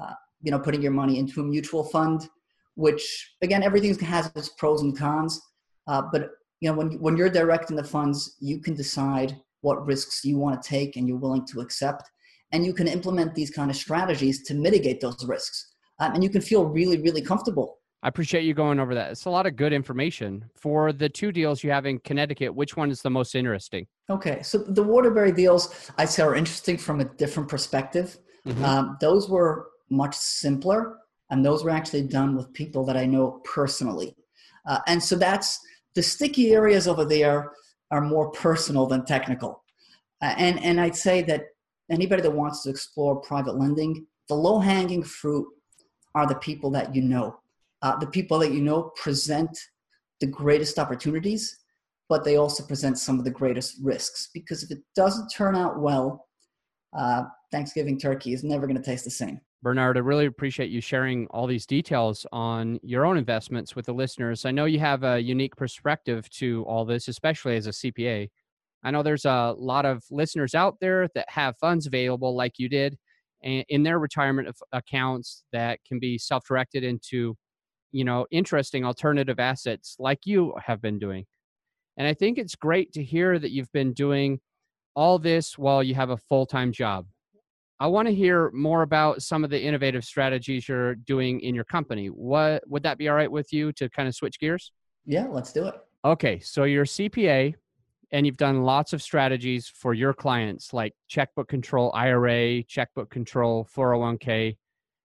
uh, 0.00 0.14
you 0.40 0.50
know 0.50 0.58
putting 0.58 0.80
your 0.80 0.92
money 0.92 1.18
into 1.18 1.42
a 1.42 1.44
mutual 1.44 1.84
fund 1.84 2.26
which 2.74 3.34
again 3.42 3.62
everything 3.62 3.94
has 3.98 4.30
its 4.34 4.48
pros 4.50 4.82
and 4.82 4.96
cons. 4.98 5.40
Uh, 5.86 6.02
but 6.10 6.30
you 6.60 6.70
know 6.70 6.76
when, 6.76 6.98
when 7.00 7.16
you're 7.16 7.28
directing 7.28 7.76
the 7.76 7.84
funds 7.84 8.36
you 8.40 8.58
can 8.60 8.74
decide 8.74 9.36
what 9.60 9.84
risks 9.84 10.24
you 10.24 10.38
want 10.38 10.60
to 10.60 10.68
take 10.68 10.96
and 10.96 11.06
you're 11.06 11.18
willing 11.18 11.44
to 11.46 11.60
accept. 11.60 12.08
And 12.52 12.64
you 12.64 12.72
can 12.72 12.88
implement 12.88 13.34
these 13.34 13.50
kind 13.50 13.70
of 13.70 13.76
strategies 13.76 14.42
to 14.44 14.54
mitigate 14.54 15.02
those 15.02 15.22
risks. 15.26 15.74
Um, 15.98 16.14
and 16.14 16.24
you 16.24 16.30
can 16.30 16.40
feel 16.40 16.64
really 16.64 16.98
really 17.02 17.20
comfortable 17.20 17.77
i 18.02 18.08
appreciate 18.08 18.42
you 18.42 18.54
going 18.54 18.78
over 18.78 18.94
that 18.94 19.10
it's 19.10 19.24
a 19.24 19.30
lot 19.30 19.46
of 19.46 19.56
good 19.56 19.72
information 19.72 20.44
for 20.54 20.92
the 20.92 21.08
two 21.08 21.32
deals 21.32 21.62
you 21.62 21.70
have 21.70 21.86
in 21.86 21.98
connecticut 22.00 22.54
which 22.54 22.76
one 22.76 22.90
is 22.90 23.02
the 23.02 23.10
most 23.10 23.34
interesting 23.34 23.86
okay 24.08 24.42
so 24.42 24.58
the 24.58 24.82
waterbury 24.82 25.32
deals 25.32 25.90
i 25.98 26.04
say 26.04 26.22
are 26.22 26.34
interesting 26.34 26.76
from 26.76 27.00
a 27.00 27.04
different 27.04 27.48
perspective 27.48 28.18
mm-hmm. 28.46 28.64
um, 28.64 28.96
those 29.00 29.28
were 29.28 29.68
much 29.90 30.16
simpler. 30.16 30.98
And 31.30 31.44
those 31.44 31.62
were 31.62 31.70
actually 31.70 32.02
done 32.02 32.36
with 32.36 32.52
people 32.52 32.84
that 32.86 32.96
I 32.96 33.04
know 33.04 33.42
personally. 33.44 34.16
Uh, 34.66 34.78
and 34.86 35.02
so 35.02 35.16
that's 35.16 35.60
the 35.94 36.02
sticky 36.02 36.52
areas 36.52 36.88
over 36.88 37.04
there 37.04 37.52
are 37.90 38.00
more 38.00 38.30
personal 38.30 38.86
than 38.86 39.04
technical. 39.04 39.62
Uh, 40.22 40.34
and, 40.38 40.62
and 40.62 40.80
I'd 40.80 40.96
say 40.96 41.22
that 41.22 41.44
anybody 41.90 42.22
that 42.22 42.30
wants 42.30 42.62
to 42.62 42.70
explore 42.70 43.16
private 43.16 43.56
lending, 43.56 44.06
the 44.28 44.34
low 44.34 44.58
hanging 44.58 45.02
fruit 45.02 45.46
are 46.14 46.26
the 46.26 46.34
people 46.36 46.70
that 46.70 46.94
you 46.94 47.02
know. 47.02 47.38
Uh, 47.82 47.96
the 47.96 48.06
people 48.06 48.38
that 48.38 48.52
you 48.52 48.60
know 48.60 48.92
present 48.96 49.56
the 50.20 50.26
greatest 50.26 50.78
opportunities, 50.78 51.58
but 52.08 52.24
they 52.24 52.36
also 52.36 52.64
present 52.64 52.98
some 52.98 53.18
of 53.18 53.24
the 53.24 53.30
greatest 53.30 53.76
risks 53.82 54.30
because 54.34 54.62
if 54.62 54.70
it 54.70 54.78
doesn't 54.96 55.28
turn 55.28 55.54
out 55.54 55.80
well, 55.80 56.26
uh, 56.96 57.24
Thanksgiving 57.52 57.98
turkey 57.98 58.32
is 58.32 58.42
never 58.42 58.66
going 58.66 58.76
to 58.76 58.82
taste 58.82 59.04
the 59.04 59.10
same. 59.10 59.40
Bernard, 59.62 59.96
I 59.96 60.00
really 60.00 60.26
appreciate 60.26 60.70
you 60.70 60.80
sharing 60.80 61.26
all 61.28 61.46
these 61.46 61.66
details 61.66 62.24
on 62.30 62.78
your 62.82 63.04
own 63.04 63.18
investments 63.18 63.74
with 63.74 63.86
the 63.86 63.92
listeners. 63.92 64.44
I 64.44 64.52
know 64.52 64.66
you 64.66 64.78
have 64.78 65.02
a 65.02 65.20
unique 65.20 65.56
perspective 65.56 66.30
to 66.30 66.64
all 66.68 66.84
this, 66.84 67.08
especially 67.08 67.56
as 67.56 67.66
a 67.66 67.70
CPA. 67.70 68.28
I 68.84 68.90
know 68.92 69.02
there's 69.02 69.24
a 69.24 69.54
lot 69.58 69.84
of 69.84 70.04
listeners 70.12 70.54
out 70.54 70.76
there 70.80 71.08
that 71.16 71.28
have 71.28 71.56
funds 71.58 71.86
available, 71.86 72.36
like 72.36 72.58
you 72.58 72.68
did, 72.68 72.96
in 73.42 73.82
their 73.82 73.98
retirement 73.98 74.56
accounts 74.72 75.42
that 75.52 75.80
can 75.84 75.98
be 75.98 76.18
self-directed 76.18 76.84
into, 76.84 77.36
you 77.92 78.04
know, 78.04 78.26
interesting 78.30 78.84
alternative 78.84 79.38
assets, 79.38 79.96
like 79.98 80.20
you 80.24 80.54
have 80.64 80.80
been 80.80 80.98
doing. 80.98 81.26
And 81.96 82.06
I 82.06 82.14
think 82.14 82.38
it's 82.38 82.54
great 82.54 82.92
to 82.92 83.02
hear 83.02 83.38
that 83.38 83.50
you've 83.50 83.72
been 83.72 83.92
doing 83.92 84.40
all 84.94 85.18
this 85.18 85.58
while 85.58 85.82
you 85.82 85.94
have 85.94 86.10
a 86.10 86.16
full-time 86.16 86.72
job 86.72 87.06
I 87.80 87.86
want 87.86 88.08
to 88.08 88.14
hear 88.14 88.50
more 88.50 88.82
about 88.82 89.22
some 89.22 89.44
of 89.44 89.50
the 89.50 89.62
innovative 89.62 90.04
strategies 90.04 90.68
you're 90.68 90.96
doing 90.96 91.40
in 91.40 91.54
your 91.54 91.64
company. 91.64 92.08
What 92.08 92.68
would 92.68 92.82
that 92.82 92.98
be 92.98 93.08
all 93.08 93.14
right 93.14 93.30
with 93.30 93.52
you 93.52 93.72
to 93.74 93.88
kind 93.88 94.08
of 94.08 94.16
switch 94.16 94.40
gears? 94.40 94.72
Yeah, 95.06 95.26
let's 95.30 95.52
do 95.52 95.66
it. 95.66 95.74
Okay, 96.04 96.40
so 96.40 96.64
you're 96.64 96.82
a 96.82 96.86
CPA 96.86 97.54
and 98.10 98.26
you've 98.26 98.36
done 98.36 98.62
lots 98.62 98.92
of 98.92 99.00
strategies 99.00 99.68
for 99.68 99.94
your 99.94 100.12
clients 100.12 100.72
like 100.72 100.92
checkbook 101.06 101.48
control 101.48 101.92
IRA, 101.94 102.64
checkbook 102.64 103.10
control 103.10 103.68
401k. 103.76 104.56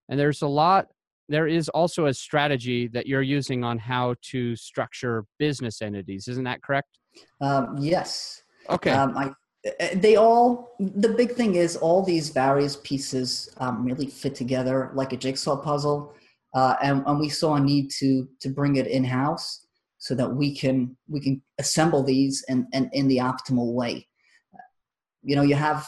And 0.10 0.20
there's 0.20 0.42
a 0.42 0.48
lot 0.48 0.88
there 1.30 1.48
is 1.48 1.70
also 1.70 2.08
a 2.08 2.14
strategy 2.14 2.88
that 2.88 3.08
you're 3.08 3.22
using 3.22 3.64
on 3.64 3.78
how 3.78 4.16
to 4.32 4.56
structure 4.56 5.26
business 5.40 5.82
entities. 5.82 6.28
Isn't 6.28 6.44
that 6.44 6.62
correct? 6.62 7.00
Um, 7.42 7.78
yes. 7.80 8.44
Okay. 8.70 8.92
Um, 8.92 9.18
I 9.18 9.32
uh, 9.66 9.88
they 9.96 10.18
all 10.18 10.76
the 10.78 11.10
big 11.10 11.32
thing 11.32 11.56
is 11.56 11.78
all 11.78 12.04
these 12.04 12.30
various 12.30 12.76
pieces 12.84 13.50
um, 13.58 13.86
really 13.86 14.08
fit 14.08 14.36
together 14.36 14.92
like 14.94 15.14
a 15.14 15.18
jigsaw 15.18 15.56
puzzle 15.56 16.14
uh, 16.54 16.76
and, 16.84 17.02
and 17.08 17.18
we 17.18 17.30
saw 17.30 17.56
a 17.56 17.60
need 17.60 17.90
to 17.90 18.28
to 18.42 18.50
bring 18.50 18.76
it 18.76 18.88
in 18.88 19.06
house 19.06 19.66
so 20.00 20.14
that 20.16 20.30
we 20.30 20.54
can 20.54 20.96
we 21.08 21.22
can 21.22 21.42
assemble 21.60 22.04
these 22.04 22.44
and 22.50 22.66
and 22.74 22.90
in 22.92 23.08
the 23.08 23.18
optimal 23.18 23.74
way 23.74 24.06
you 25.22 25.34
know 25.34 25.44
you 25.44 25.56
have 25.56 25.88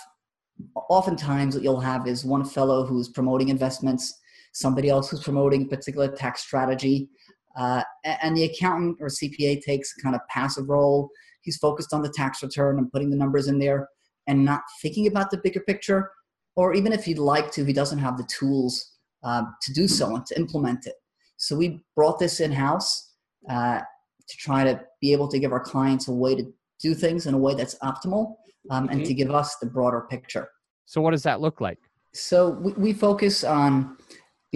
oftentimes 0.89 1.53
what 1.53 1.63
you'll 1.63 1.81
have 1.81 2.07
is 2.07 2.23
one 2.23 2.45
fellow 2.45 2.85
who's 2.85 3.09
promoting 3.09 3.49
investments 3.49 4.21
somebody 4.55 4.89
else 4.89 5.09
who's 5.09 5.23
promoting 5.23 5.63
a 5.63 5.67
particular 5.67 6.07
tax 6.07 6.41
strategy 6.41 7.09
uh, 7.57 7.83
and 8.03 8.35
the 8.35 8.43
accountant 8.43 8.97
or 8.99 9.07
cpa 9.07 9.61
takes 9.61 9.93
a 9.97 10.01
kind 10.01 10.15
of 10.15 10.21
passive 10.29 10.67
role 10.69 11.09
he's 11.45 11.57
focused 11.57 11.93
on 11.93 12.01
the 12.01 12.09
tax 12.09 12.43
return 12.43 12.77
and 12.77 12.91
putting 12.91 13.09
the 13.09 13.15
numbers 13.15 13.47
in 13.47 13.59
there 13.59 13.87
and 14.27 14.43
not 14.43 14.61
thinking 14.81 15.07
about 15.07 15.31
the 15.31 15.37
bigger 15.37 15.61
picture. 15.61 16.11
Or 16.55 16.73
even 16.73 16.91
if 16.91 17.05
he'd 17.05 17.19
like 17.19 17.51
to, 17.51 17.63
he 17.63 17.73
doesn't 17.73 17.99
have 17.99 18.17
the 18.17 18.27
tools 18.27 18.93
um, 19.23 19.55
to 19.61 19.73
do 19.73 19.87
so 19.87 20.15
and 20.15 20.25
to 20.25 20.37
implement 20.37 20.87
it. 20.87 20.95
So 21.37 21.55
we 21.55 21.81
brought 21.95 22.19
this 22.19 22.39
in 22.39 22.51
house 22.51 23.13
uh, 23.49 23.79
to 23.79 24.37
try 24.37 24.63
to 24.63 24.81
be 25.01 25.11
able 25.11 25.27
to 25.27 25.39
give 25.39 25.51
our 25.51 25.59
clients 25.59 26.07
a 26.07 26.11
way 26.11 26.35
to 26.35 26.51
do 26.81 26.93
things 26.93 27.27
in 27.27 27.33
a 27.33 27.37
way 27.37 27.53
that's 27.53 27.75
optimal 27.79 28.35
um, 28.71 28.89
and 28.89 28.99
mm-hmm. 28.99 29.03
to 29.03 29.13
give 29.13 29.31
us 29.31 29.57
the 29.57 29.67
broader 29.67 30.07
picture. 30.09 30.47
So, 30.85 31.01
what 31.01 31.11
does 31.11 31.23
that 31.23 31.41
look 31.41 31.61
like? 31.61 31.79
So, 32.13 32.51
we, 32.51 32.71
we 32.73 32.93
focus 32.93 33.43
on, 33.43 33.97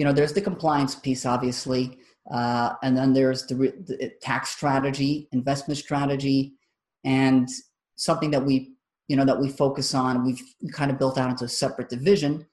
you 0.00 0.06
know, 0.06 0.14
there's 0.14 0.32
the 0.32 0.40
compliance 0.40 0.94
piece, 0.94 1.26
obviously, 1.26 1.98
uh, 2.30 2.72
and 2.82 2.96
then 2.96 3.12
there's 3.12 3.44
the, 3.44 3.54
the 3.54 4.10
tax 4.22 4.48
strategy, 4.48 5.28
investment 5.32 5.76
strategy, 5.76 6.54
and 7.04 7.46
something 7.96 8.30
that 8.30 8.42
we 8.42 8.72
you 9.08 9.16
know 9.16 9.26
that 9.26 9.38
we 9.38 9.50
focus 9.50 9.94
on 9.94 10.24
we've 10.24 10.42
kind 10.72 10.90
of 10.90 10.98
built 10.98 11.18
out 11.18 11.28
into 11.28 11.44
a 11.44 11.48
separate 11.48 11.90
division 11.90 12.46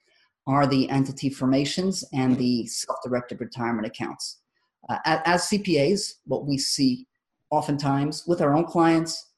are 0.46 0.68
the 0.68 0.90
entity 0.90 1.30
formations 1.30 2.04
and 2.14 2.38
the 2.38 2.66
self-directed 2.68 3.40
retirement 3.40 3.88
accounts. 3.88 4.42
Uh, 4.90 4.98
as 5.06 5.44
cpas 5.44 6.16
what 6.26 6.46
we 6.46 6.58
see 6.58 7.08
oftentimes 7.50 8.26
with 8.28 8.42
our 8.42 8.56
own 8.56 8.66
clients 8.66 9.32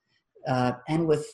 uh, 0.48 0.72
and 0.88 1.08
with 1.08 1.28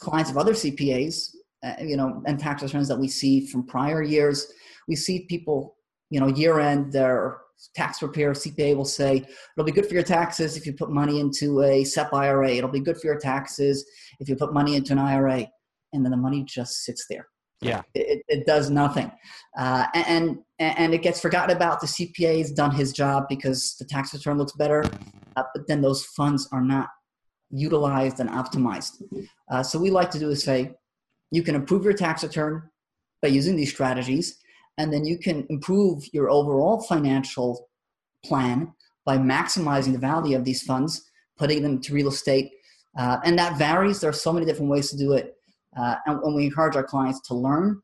clients 0.00 0.30
of 0.30 0.36
other 0.36 0.52
cpas 0.52 1.30
uh, 1.64 1.72
you 1.80 1.96
know 1.96 2.22
and 2.26 2.38
tax 2.38 2.62
returns 2.62 2.88
that 2.88 2.98
we 2.98 3.08
see 3.08 3.46
from 3.46 3.66
prior 3.66 4.02
years 4.02 4.52
we 4.86 4.94
see 4.94 5.24
people 5.30 5.76
you 6.10 6.20
know 6.20 6.28
year 6.28 6.60
end 6.60 6.92
they're 6.92 7.40
tax 7.74 7.98
preparer 7.98 8.32
CPA 8.32 8.76
will 8.76 8.84
say 8.84 9.16
it'll 9.16 9.64
be 9.64 9.72
good 9.72 9.86
for 9.86 9.94
your 9.94 10.02
taxes 10.02 10.56
if 10.56 10.66
you 10.66 10.72
put 10.72 10.90
money 10.90 11.20
into 11.20 11.62
a 11.62 11.84
SEP 11.84 12.12
IRA. 12.12 12.50
It'll 12.50 12.70
be 12.70 12.80
good 12.80 12.98
for 12.98 13.06
your 13.06 13.18
taxes 13.18 13.84
if 14.18 14.28
you 14.28 14.36
put 14.36 14.52
money 14.52 14.76
into 14.76 14.92
an 14.92 14.98
IRA, 14.98 15.46
and 15.92 16.04
then 16.04 16.10
the 16.10 16.16
money 16.16 16.44
just 16.44 16.84
sits 16.84 17.06
there. 17.08 17.26
Yeah, 17.60 17.82
it, 17.94 18.22
it 18.28 18.46
does 18.46 18.70
nothing, 18.70 19.12
uh, 19.58 19.86
and 19.92 20.38
and 20.58 20.94
it 20.94 21.02
gets 21.02 21.20
forgotten 21.20 21.54
about. 21.54 21.80
The 21.80 21.86
CPA 21.86 22.38
has 22.38 22.52
done 22.52 22.70
his 22.70 22.92
job 22.92 23.26
because 23.28 23.76
the 23.78 23.84
tax 23.84 24.14
return 24.14 24.38
looks 24.38 24.52
better, 24.52 24.82
uh, 25.36 25.42
but 25.54 25.66
then 25.68 25.82
those 25.82 26.04
funds 26.04 26.48
are 26.52 26.62
not 26.62 26.88
utilized 27.50 28.18
and 28.20 28.30
optimized. 28.30 29.02
Uh, 29.50 29.62
so 29.62 29.78
we 29.78 29.90
like 29.90 30.10
to 30.12 30.18
do 30.18 30.30
is 30.30 30.42
say 30.42 30.72
you 31.30 31.42
can 31.42 31.54
improve 31.54 31.84
your 31.84 31.92
tax 31.92 32.22
return 32.22 32.62
by 33.20 33.28
using 33.28 33.56
these 33.56 33.70
strategies 33.70 34.38
and 34.78 34.92
then 34.92 35.04
you 35.04 35.18
can 35.18 35.46
improve 35.50 36.04
your 36.12 36.30
overall 36.30 36.80
financial 36.82 37.68
plan 38.24 38.72
by 39.04 39.18
maximizing 39.18 39.92
the 39.92 39.98
value 39.98 40.36
of 40.36 40.44
these 40.44 40.62
funds, 40.62 41.10
putting 41.38 41.62
them 41.62 41.80
to 41.80 41.94
real 41.94 42.08
estate. 42.08 42.52
Uh, 42.98 43.18
and 43.24 43.38
that 43.38 43.58
varies. 43.58 44.00
There 44.00 44.10
are 44.10 44.14
so 44.14 44.32
many 44.32 44.46
different 44.46 44.70
ways 44.70 44.90
to 44.90 44.96
do 44.96 45.12
it. 45.12 45.34
Uh, 45.76 45.96
and 46.06 46.20
when 46.22 46.34
we 46.34 46.44
encourage 46.44 46.76
our 46.76 46.82
clients 46.82 47.20
to 47.28 47.34
learn, 47.34 47.80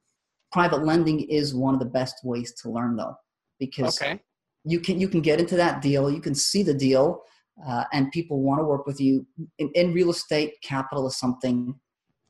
private 0.52 0.84
lending 0.84 1.20
is 1.20 1.54
one 1.54 1.74
of 1.74 1.80
the 1.80 1.86
best 1.86 2.16
ways 2.24 2.52
to 2.62 2.70
learn, 2.70 2.96
though, 2.96 3.14
because 3.58 4.00
okay. 4.00 4.20
you 4.64 4.80
can 4.80 5.00
you 5.00 5.08
can 5.08 5.20
get 5.20 5.38
into 5.38 5.56
that 5.56 5.80
deal, 5.80 6.10
you 6.10 6.20
can 6.20 6.34
see 6.34 6.62
the 6.62 6.74
deal, 6.74 7.22
uh, 7.66 7.84
and 7.92 8.10
people 8.10 8.40
want 8.40 8.60
to 8.60 8.64
work 8.64 8.86
with 8.86 9.00
you. 9.00 9.24
In, 9.58 9.70
in, 9.74 9.92
real 9.92 10.10
estate, 10.10 10.54
capital 10.62 11.06
is 11.06 11.16
something 11.16 11.78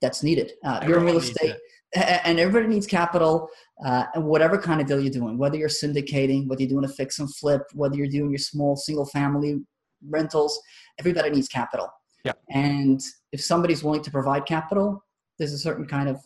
that's 0.02 0.22
needed. 0.22 0.52
Uh, 0.64 0.80
you're 0.86 0.98
in 0.98 1.04
real 1.04 1.18
estate 1.18 1.56
and 1.94 2.38
everybody 2.38 2.72
needs 2.72 2.86
capital 2.86 3.48
uh, 3.84 4.04
and 4.14 4.24
whatever 4.24 4.58
kind 4.58 4.80
of 4.80 4.86
deal 4.86 5.00
you're 5.00 5.12
doing 5.12 5.38
whether 5.38 5.56
you're 5.56 5.68
syndicating 5.68 6.46
whether 6.48 6.62
you're 6.62 6.70
doing 6.70 6.84
a 6.84 6.88
fix 6.88 7.18
and 7.18 7.34
flip 7.36 7.62
whether 7.74 7.96
you're 7.96 8.08
doing 8.08 8.30
your 8.30 8.38
small 8.38 8.76
single 8.76 9.06
family 9.06 9.56
rentals 10.08 10.60
everybody 10.98 11.30
needs 11.30 11.48
capital. 11.48 11.88
Yeah. 12.24 12.32
and 12.50 13.00
if 13.30 13.40
somebody's 13.40 13.84
willing 13.84 14.02
to 14.02 14.10
provide 14.10 14.46
capital 14.46 15.04
there's 15.38 15.52
a 15.52 15.58
certain 15.58 15.86
kind 15.86 16.08
of 16.08 16.20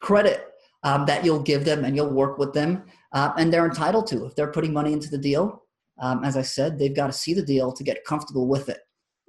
credit 0.00 0.46
um, 0.84 1.06
that 1.06 1.24
you'll 1.24 1.42
give 1.42 1.64
them 1.64 1.84
and 1.84 1.96
you'll 1.96 2.12
work 2.12 2.38
with 2.38 2.52
them 2.52 2.84
uh, 3.12 3.32
and 3.38 3.52
they're 3.52 3.64
entitled 3.64 4.06
to. 4.08 4.26
If 4.26 4.36
they're 4.36 4.52
putting 4.52 4.72
money 4.72 4.92
into 4.92 5.10
the 5.10 5.18
deal 5.18 5.62
um, 6.00 6.24
as 6.24 6.36
i 6.36 6.42
said 6.42 6.78
they've 6.78 6.94
got 6.94 7.06
to 7.08 7.12
see 7.12 7.34
the 7.34 7.42
deal 7.42 7.72
to 7.72 7.84
get 7.84 8.04
comfortable 8.04 8.46
with 8.46 8.68
it. 8.68 8.78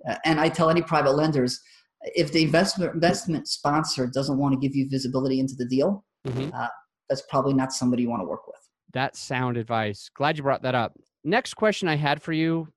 Uh, 0.07 0.15
and 0.25 0.39
i 0.39 0.47
tell 0.47 0.69
any 0.69 0.81
private 0.81 1.11
lenders 1.11 1.59
if 2.01 2.31
the 2.31 2.43
investment 2.43 2.93
investment 2.93 3.47
sponsor 3.47 4.07
doesn't 4.07 4.37
want 4.37 4.53
to 4.53 4.59
give 4.59 4.75
you 4.75 4.87
visibility 4.89 5.39
into 5.39 5.55
the 5.55 5.65
deal, 5.65 6.03
mm-hmm. 6.27 6.49
uh, 6.55 6.67
that's 7.09 7.23
probably 7.29 7.53
not 7.53 7.73
somebody 7.73 8.03
you 8.03 8.09
want 8.09 8.21
to 8.21 8.27
work 8.27 8.47
with. 8.47 8.55
That's 8.93 9.19
sound 9.19 9.57
advice. 9.57 10.09
Glad 10.15 10.37
you 10.37 10.43
brought 10.43 10.61
that 10.63 10.75
up. 10.75 10.93
Next 11.23 11.55
question 11.55 11.87
I 11.87 11.95
had 11.95 12.21
for 12.21 12.33
you 12.33 12.67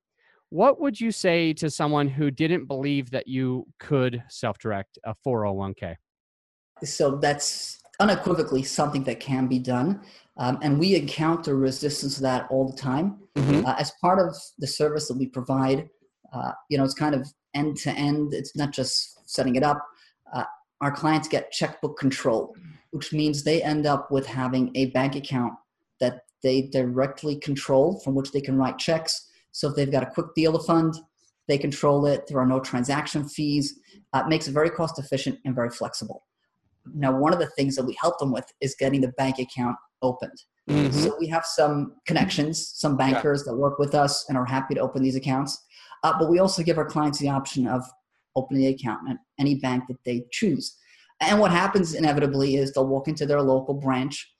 What 0.50 0.80
would 0.80 1.00
you 1.00 1.12
say 1.12 1.52
to 1.54 1.70
someone 1.70 2.08
who 2.08 2.30
didn't 2.30 2.66
believe 2.66 3.10
that 3.10 3.28
you 3.28 3.66
could 3.78 4.22
self 4.28 4.58
direct 4.58 4.98
a 5.04 5.14
401k? 5.26 5.96
So 6.84 7.16
that's 7.16 7.78
unequivocally 8.00 8.62
something 8.62 9.04
that 9.04 9.20
can 9.20 9.46
be 9.46 9.58
done. 9.58 10.00
Um, 10.36 10.58
and 10.62 10.78
we 10.78 10.94
encounter 10.94 11.56
resistance 11.56 12.16
to 12.16 12.22
that 12.22 12.46
all 12.48 12.70
the 12.70 12.76
time. 12.76 13.18
Mm-hmm. 13.34 13.66
Uh, 13.66 13.74
as 13.78 13.92
part 14.00 14.20
of 14.20 14.36
the 14.58 14.66
service 14.66 15.08
that 15.08 15.18
we 15.18 15.26
provide, 15.26 15.88
uh, 16.32 16.52
you 16.68 16.78
know, 16.78 16.84
it's 16.84 16.94
kind 16.94 17.14
of 17.14 17.26
end 17.54 17.76
to 17.78 17.90
end. 17.90 18.34
It's 18.34 18.56
not 18.56 18.72
just 18.72 19.28
setting 19.28 19.56
it 19.56 19.62
up. 19.62 19.84
Uh, 20.32 20.44
our 20.80 20.92
clients 20.92 21.28
get 21.28 21.50
checkbook 21.52 21.98
control, 21.98 22.54
which 22.90 23.12
means 23.12 23.42
they 23.42 23.62
end 23.62 23.86
up 23.86 24.10
with 24.10 24.26
having 24.26 24.70
a 24.76 24.86
bank 24.86 25.16
account 25.16 25.54
that 26.00 26.22
they 26.42 26.62
directly 26.62 27.36
control 27.36 28.00
from 28.00 28.14
which 28.14 28.32
they 28.32 28.40
can 28.40 28.56
write 28.56 28.78
checks. 28.78 29.28
So 29.50 29.68
if 29.68 29.76
they've 29.76 29.90
got 29.90 30.04
a 30.04 30.10
quick 30.10 30.34
deal 30.34 30.52
to 30.52 30.64
fund, 30.64 30.94
they 31.48 31.58
control 31.58 32.06
it. 32.06 32.26
There 32.26 32.38
are 32.38 32.46
no 32.46 32.60
transaction 32.60 33.28
fees. 33.28 33.80
Uh, 34.12 34.22
it 34.24 34.28
makes 34.28 34.46
it 34.46 34.52
very 34.52 34.70
cost 34.70 34.98
efficient 34.98 35.38
and 35.44 35.54
very 35.54 35.70
flexible. 35.70 36.24
Now, 36.94 37.16
one 37.16 37.32
of 37.32 37.38
the 37.38 37.48
things 37.48 37.74
that 37.76 37.84
we 37.84 37.96
help 38.00 38.18
them 38.18 38.32
with 38.32 38.46
is 38.60 38.76
getting 38.78 39.00
the 39.00 39.12
bank 39.12 39.38
account 39.38 39.76
opened. 40.00 40.44
Mhm. 40.68 40.92
So 40.92 41.16
we 41.18 41.26
have 41.28 41.44
some 41.44 41.94
connections, 42.06 42.72
some 42.74 42.96
bankers 42.96 43.44
that 43.44 43.56
work 43.56 43.78
with 43.78 43.94
us 43.94 44.26
and 44.28 44.36
are 44.36 44.44
happy 44.44 44.74
to 44.74 44.80
open 44.80 45.02
these 45.02 45.16
accounts. 45.16 45.64
Uh, 46.02 46.14
but 46.18 46.30
we 46.30 46.38
also 46.38 46.62
give 46.62 46.78
our 46.78 46.84
clients 46.84 47.18
the 47.18 47.28
option 47.28 47.66
of 47.66 47.84
opening 48.36 48.62
the 48.62 48.68
account 48.68 49.08
at 49.10 49.16
any 49.38 49.56
bank 49.56 49.84
that 49.88 50.02
they 50.04 50.24
choose. 50.30 50.76
And 51.20 51.40
what 51.40 51.50
happens 51.50 51.94
inevitably 51.94 52.56
is 52.56 52.72
they'll 52.72 52.86
walk 52.86 53.08
into 53.08 53.26
their 53.26 53.42
local 53.42 53.74
branch 53.74 54.30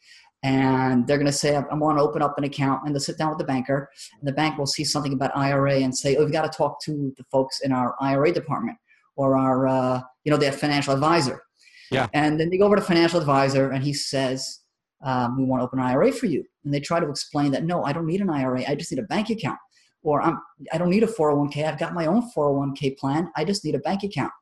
and 0.44 1.06
they're 1.06 1.16
going 1.18 1.26
to 1.26 1.32
say, 1.32 1.56
I 1.56 1.74
want 1.74 1.98
to 1.98 2.02
open 2.02 2.22
up 2.22 2.38
an 2.38 2.44
account. 2.44 2.82
And 2.84 2.94
they'll 2.94 3.00
sit 3.00 3.18
down 3.18 3.30
with 3.30 3.38
the 3.38 3.44
banker. 3.44 3.90
And 4.20 4.28
the 4.28 4.32
bank 4.32 4.56
will 4.56 4.66
see 4.66 4.84
something 4.84 5.12
about 5.12 5.36
IRA 5.36 5.80
and 5.80 5.96
say, 5.96 6.16
Oh, 6.16 6.24
we've 6.24 6.32
got 6.32 6.50
to 6.50 6.56
talk 6.56 6.80
to 6.84 7.12
the 7.16 7.24
folks 7.30 7.60
in 7.62 7.72
our 7.72 7.96
IRA 8.00 8.32
department 8.32 8.78
or 9.16 9.36
our, 9.36 9.66
uh, 9.66 10.00
you 10.24 10.30
know, 10.30 10.38
their 10.38 10.52
financial 10.52 10.94
advisor. 10.94 11.42
Yeah. 11.90 12.06
And 12.12 12.38
then 12.38 12.50
they 12.50 12.58
go 12.58 12.66
over 12.66 12.76
to 12.76 12.82
financial 12.82 13.18
advisor 13.18 13.70
and 13.70 13.82
he 13.82 13.92
says, 13.92 14.60
um, 15.02 15.38
We 15.38 15.44
want 15.44 15.60
to 15.60 15.64
open 15.64 15.80
an 15.80 15.86
IRA 15.86 16.12
for 16.12 16.26
you. 16.26 16.44
And 16.64 16.72
they 16.72 16.80
try 16.80 17.00
to 17.00 17.10
explain 17.10 17.50
that, 17.52 17.64
No, 17.64 17.82
I 17.82 17.92
don't 17.92 18.06
need 18.06 18.20
an 18.20 18.30
IRA. 18.30 18.62
I 18.68 18.76
just 18.76 18.92
need 18.92 19.00
a 19.00 19.06
bank 19.06 19.30
account. 19.30 19.58
Or 20.02 20.22
I'm, 20.22 20.38
I 20.72 20.78
don't 20.78 20.90
need 20.90 21.02
a 21.02 21.08
401k. 21.08 21.64
I've 21.64 21.78
got 21.78 21.94
my 21.94 22.06
own 22.06 22.30
401k 22.36 22.98
plan. 22.98 23.30
I 23.36 23.44
just 23.44 23.64
need 23.64 23.74
a 23.74 23.80
bank 23.80 24.02
account. 24.04 24.32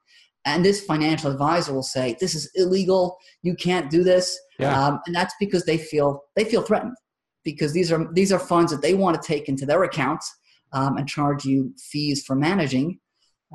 And 0.44 0.64
this 0.64 0.84
financial 0.84 1.30
advisor 1.30 1.72
will 1.72 1.82
say, 1.82 2.16
"This 2.20 2.34
is 2.34 2.48
illegal. 2.54 3.16
You 3.42 3.56
can't 3.56 3.90
do 3.90 4.04
this." 4.04 4.38
Yeah. 4.60 4.80
Um, 4.80 5.00
and 5.06 5.14
that's 5.14 5.34
because 5.40 5.64
they 5.64 5.76
feel 5.76 6.22
they 6.36 6.44
feel 6.44 6.62
threatened 6.62 6.94
because 7.42 7.72
these 7.72 7.90
are 7.90 8.12
these 8.12 8.32
are 8.32 8.38
funds 8.38 8.70
that 8.70 8.82
they 8.82 8.94
want 8.94 9.20
to 9.20 9.26
take 9.26 9.48
into 9.48 9.66
their 9.66 9.82
accounts 9.82 10.32
um, 10.72 10.98
and 10.98 11.08
charge 11.08 11.44
you 11.44 11.72
fees 11.78 12.24
for 12.24 12.36
managing. 12.36 13.00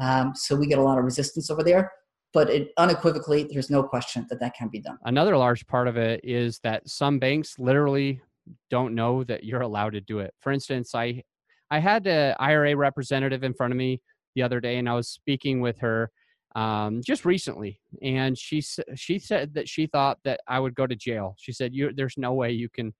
Um, 0.01 0.33
so 0.35 0.55
we 0.55 0.67
get 0.67 0.79
a 0.79 0.81
lot 0.81 0.97
of 0.97 1.05
resistance 1.05 1.49
over 1.49 1.63
there. 1.63 1.91
But 2.33 2.49
it, 2.49 2.69
unequivocally, 2.77 3.47
there's 3.51 3.69
no 3.69 3.83
question 3.83 4.25
that 4.29 4.39
that 4.39 4.55
can 4.55 4.69
be 4.69 4.79
done. 4.79 4.97
Another 5.03 5.35
large 5.35 5.67
part 5.67 5.89
of 5.89 5.97
it 5.97 6.21
is 6.23 6.59
that 6.59 6.87
some 6.87 7.19
banks 7.19 7.59
literally 7.59 8.21
don't 8.69 8.95
know 8.95 9.23
that 9.25 9.43
you're 9.43 9.61
allowed 9.61 9.93
to 9.93 10.01
do 10.01 10.19
it. 10.19 10.33
For 10.39 10.51
instance, 10.51 10.95
I 10.95 11.23
I 11.71 11.79
had 11.79 12.05
an 12.05 12.35
IRA 12.39 12.75
representative 12.75 13.43
in 13.43 13.53
front 13.53 13.71
of 13.73 13.77
me 13.77 14.01
the 14.35 14.43
other 14.43 14.59
day, 14.59 14.77
and 14.77 14.87
I 14.87 14.93
was 14.93 15.07
speaking 15.07 15.61
with 15.61 15.79
her 15.79 16.11
um, 16.55 17.01
just 17.03 17.25
recently, 17.25 17.79
and 18.01 18.37
she 18.37 18.61
she 18.95 19.17
said 19.19 19.53
that 19.53 19.69
she 19.69 19.87
thought 19.87 20.19
that 20.25 20.41
I 20.47 20.59
would 20.59 20.75
go 20.75 20.85
to 20.85 20.95
jail. 20.95 21.35
She 21.39 21.53
said, 21.53 21.73
"You 21.73 21.91
there's 21.95 22.17
no 22.17 22.33
way 22.33 22.51
you 22.51 22.69
can 22.69 22.93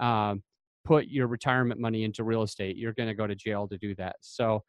um, 0.00 0.42
put 0.84 1.06
your 1.06 1.28
retirement 1.28 1.80
money 1.80 2.02
into 2.04 2.24
real 2.24 2.42
estate. 2.42 2.76
You're 2.76 2.92
going 2.92 3.08
to 3.08 3.14
go 3.14 3.28
to 3.28 3.36
jail 3.36 3.68
to 3.68 3.78
do 3.78 3.94
that." 3.94 4.16
So 4.20 4.64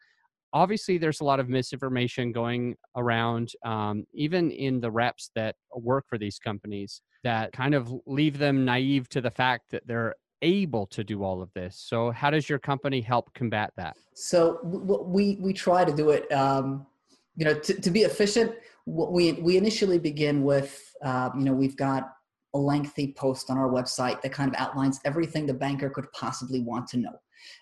obviously 0.54 0.98
there's 0.98 1.22
a 1.22 1.24
lot 1.24 1.40
of 1.40 1.50
misinformation 1.50 2.32
going 2.32 2.76
around 2.96 3.52
um, 3.66 4.06
even 4.14 4.52
in 4.52 4.80
the 4.80 4.92
reps 4.92 5.32
that 5.36 5.56
work 5.76 6.06
for 6.08 6.18
these 6.18 6.40
companies 6.40 7.02
that 7.24 7.52
kind 7.52 7.76
of 7.76 7.94
leave 8.06 8.38
them 8.38 8.64
naive 8.64 9.10
to 9.10 9.22
the 9.22 9.32
fact 9.32 9.72
that 9.72 9.86
they're 9.86 10.16
able 10.42 10.86
to 10.88 11.04
do 11.04 11.24
all 11.24 11.42
of 11.42 11.50
this 11.54 11.76
so 11.76 12.12
how 12.12 12.30
does 12.30 12.48
your 12.48 12.60
company 12.60 13.02
help 13.02 13.34
combat 13.34 13.72
that 13.78 13.96
So 14.18 14.60
we 14.64 15.38
we 15.40 15.54
try 15.54 15.86
to 15.86 15.94
do 15.94 16.10
it. 16.10 16.32
Um, 16.32 16.88
you 17.36 17.46
know, 17.46 17.54
to, 17.54 17.80
to 17.80 17.92
be 17.92 18.02
efficient, 18.02 18.52
we 18.88 19.34
we 19.34 19.58
initially 19.58 20.00
begin 20.00 20.44
with. 20.44 20.74
Uh, 21.04 21.30
you 21.38 21.44
know, 21.46 21.54
we've 21.54 21.78
got 21.78 22.10
a 22.56 22.58
lengthy 22.58 23.14
post 23.14 23.52
on 23.52 23.58
our 23.60 23.70
website 23.70 24.20
that 24.24 24.32
kind 24.32 24.50
of 24.52 24.60
outlines 24.60 25.00
everything 25.06 25.46
the 25.46 25.54
banker 25.54 25.90
could 25.92 26.12
possibly 26.14 26.62
want 26.62 26.88
to 26.88 26.98
know. 26.98 27.16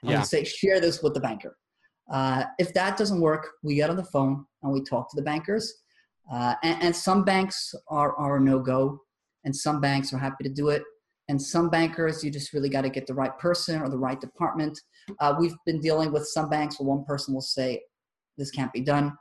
And 0.03 0.11
Yeah. 0.11 0.19
we 0.19 0.23
say 0.23 0.43
share 0.45 0.79
this 0.79 1.03
with 1.03 1.13
the 1.13 1.19
banker. 1.19 1.57
Uh, 2.09 2.45
if 2.57 2.73
that 2.73 2.95
doesn't 2.97 3.19
work, 3.19 3.43
we 3.61 3.75
get 3.75 3.89
on 3.89 3.97
the 3.97 4.05
phone 4.05 4.45
and 4.63 4.71
we 4.71 4.81
talk 4.81 5.09
to 5.09 5.15
the 5.17 5.23
bankers. 5.23 5.65
Uh, 6.31 6.55
and, 6.63 6.83
and 6.83 6.95
some 6.95 7.25
banks 7.25 7.75
are 7.89 8.15
are 8.15 8.39
no 8.39 8.59
go, 8.59 9.01
and 9.43 9.53
some 9.53 9.81
banks 9.81 10.13
are 10.13 10.19
happy 10.19 10.43
to 10.45 10.49
do 10.61 10.69
it. 10.69 10.83
And 11.27 11.41
some 11.41 11.69
bankers, 11.69 12.23
you 12.23 12.29
just 12.29 12.53
really 12.53 12.69
got 12.69 12.81
to 12.81 12.89
get 12.89 13.07
the 13.07 13.13
right 13.13 13.35
person 13.39 13.81
or 13.81 13.89
the 13.89 13.97
right 13.97 14.19
department. 14.19 14.79
Uh, 15.19 15.35
we've 15.39 15.55
been 15.65 15.79
dealing 15.81 16.11
with 16.11 16.27
some 16.27 16.49
banks 16.49 16.79
where 16.79 16.87
one 16.87 17.03
person 17.05 17.33
will 17.33 17.41
say, 17.41 17.81
"This 18.37 18.51
can't 18.51 18.71
be 18.73 18.81
done," 18.81 19.17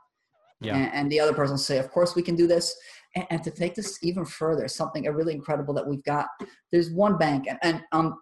Yeah. 0.61 0.75
and, 0.75 0.93
and 0.93 1.11
the 1.11 1.19
other 1.19 1.33
person 1.33 1.53
will 1.53 1.57
say, 1.57 1.79
"Of 1.79 1.89
course 1.91 2.15
we 2.15 2.21
can 2.21 2.35
do 2.35 2.47
this." 2.47 2.75
And, 3.15 3.25
and 3.31 3.43
to 3.43 3.51
take 3.51 3.73
this 3.75 3.97
even 4.03 4.25
further, 4.25 4.67
something 4.67 5.03
really 5.05 5.33
incredible 5.33 5.73
that 5.73 5.87
we've 5.87 6.03
got. 6.03 6.27
There's 6.71 6.91
one 6.91 7.17
bank, 7.17 7.47
and, 7.49 7.59
and 7.63 7.81
um, 7.91 8.15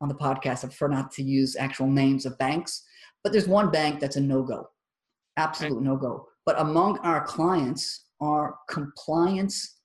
on 0.00 0.08
the 0.08 0.14
podcast, 0.14 0.64
I 0.64 0.68
prefer 0.68 0.88
not 0.88 1.10
to 1.12 1.22
use 1.22 1.56
actual 1.56 1.86
names 1.86 2.26
of 2.26 2.36
banks, 2.38 2.82
but 3.22 3.32
there's 3.32 3.48
one 3.48 3.70
bank 3.70 4.00
that's 4.00 4.16
a 4.16 4.20
no-go, 4.20 4.68
absolute 5.36 5.82
no-go. 5.82 6.26
But 6.46 6.60
among 6.60 6.98
our 6.98 7.24
clients 7.24 8.06
are 8.20 8.56
compliance 8.68 9.78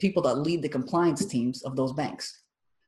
people 0.00 0.22
that 0.22 0.36
lead 0.36 0.62
the 0.62 0.68
compliance 0.68 1.24
teams 1.24 1.62
of 1.62 1.76
those 1.76 1.92
banks. 1.92 2.42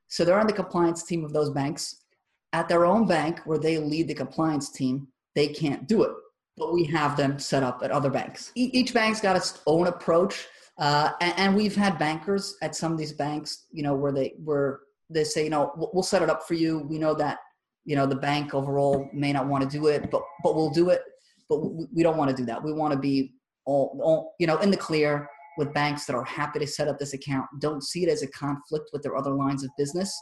So 0.07 0.25
they're 0.25 0.39
on 0.39 0.47
the 0.47 0.53
compliance 0.53 1.03
team 1.03 1.23
of 1.23 1.33
those 1.33 1.49
banks. 1.49 2.03
At 2.51 2.67
their 2.67 2.85
own 2.85 3.07
bank, 3.07 3.41
where 3.45 3.57
they 3.57 3.77
lead 3.79 4.07
the 4.07 4.13
compliance 4.13 4.71
team, 4.71 5.07
they 5.33 5.47
can't 5.47 5.87
do 5.87 6.03
it. 6.03 6.11
But 6.55 6.71
we 6.71 6.83
have 6.85 7.17
them 7.17 7.39
set 7.39 7.63
up 7.63 7.81
at 7.83 7.89
other 7.89 8.11
banks. 8.11 8.51
E- 8.55 8.69
Each 8.73 8.93
bank's 8.93 9.19
got 9.19 9.35
its 9.35 9.61
own 9.65 9.87
approach, 9.87 10.45
uh, 10.77 11.11
and, 11.19 11.33
and 11.37 11.55
we've 11.55 11.75
had 11.75 11.97
bankers 11.97 12.55
at 12.61 12.75
some 12.75 12.91
of 12.91 12.99
these 12.99 13.13
banks, 13.13 13.65
you 13.71 13.81
know, 13.81 13.95
where 13.95 14.11
they 14.11 14.35
where 14.43 14.81
they 15.09 15.23
say, 15.23 15.43
you 15.43 15.49
know, 15.49 15.71
we'll, 15.75 16.03
set 16.03 16.21
it 16.21 16.29
up 16.29 16.47
for 16.47 16.53
you. 16.53 16.79
We 16.89 16.99
know 16.99 17.15
that, 17.15 17.39
you 17.85 17.95
know, 17.95 18.05
the 18.05 18.15
bank 18.15 18.53
overall 18.53 19.09
may 19.13 19.33
not 19.33 19.47
want 19.47 19.63
to 19.63 19.69
do 19.69 19.87
it, 19.87 20.11
but 20.11 20.21
but 20.43 20.55
we'll 20.55 20.69
do 20.69 20.89
it. 20.89 21.01
But 21.49 21.57
we, 21.57 21.85
we 21.91 22.03
don't 22.03 22.17
want 22.17 22.29
to 22.29 22.37
do 22.37 22.45
that. 22.45 22.63
We 22.63 22.71
want 22.71 22.93
to 22.93 22.99
be 22.99 23.33
all, 23.65 23.99
all, 24.03 24.35
you 24.39 24.45
know, 24.45 24.57
in 24.57 24.69
the 24.69 24.77
clear 24.77 25.27
with 25.57 25.73
banks 25.73 26.05
that 26.05 26.15
are 26.15 26.23
happy 26.23 26.59
to 26.59 26.67
set 26.67 26.87
up 26.87 26.99
this 26.99 27.13
account, 27.13 27.45
don't 27.59 27.83
see 27.83 28.03
it 28.03 28.09
as 28.09 28.23
a 28.23 28.27
conflict 28.27 28.89
with 28.93 29.03
their 29.03 29.15
other 29.15 29.31
lines 29.31 29.63
of 29.63 29.69
business, 29.77 30.13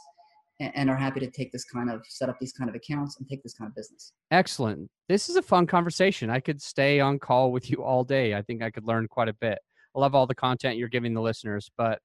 and, 0.60 0.88
are 0.88 0.96
happy 0.96 1.18
to 1.20 1.30
take 1.30 1.50
this 1.50 1.64
kind 1.64 1.90
of 1.90 2.02
set 2.08 2.28
up 2.28 2.36
these 2.38 2.52
kind 2.52 2.68
of 2.68 2.76
accounts 2.76 3.18
and 3.18 3.28
take 3.28 3.42
this 3.42 3.54
kind 3.54 3.68
of 3.68 3.74
business. 3.74 4.12
excellent. 4.30 4.88
This 5.08 5.28
is 5.28 5.36
a 5.36 5.42
fun 5.42 5.66
conversation. 5.66 6.30
I 6.30 6.40
could 6.40 6.62
stay 6.62 7.00
on 7.00 7.18
call 7.18 7.50
with 7.50 7.70
you 7.70 7.82
all 7.82 8.04
day. 8.04 8.34
I 8.34 8.42
think 8.42 8.62
i 8.62 8.70
could 8.70 8.86
learn 8.86 9.08
quite 9.08 9.28
a 9.28 9.34
bit. 9.34 9.58
I 9.94 10.00
love 10.00 10.14
all 10.14 10.26
the 10.26 10.34
content 10.34 10.76
you're 10.76 10.88
giving 10.88 11.14
the 11.14 11.20
listeners 11.20 11.70
but 11.76 11.98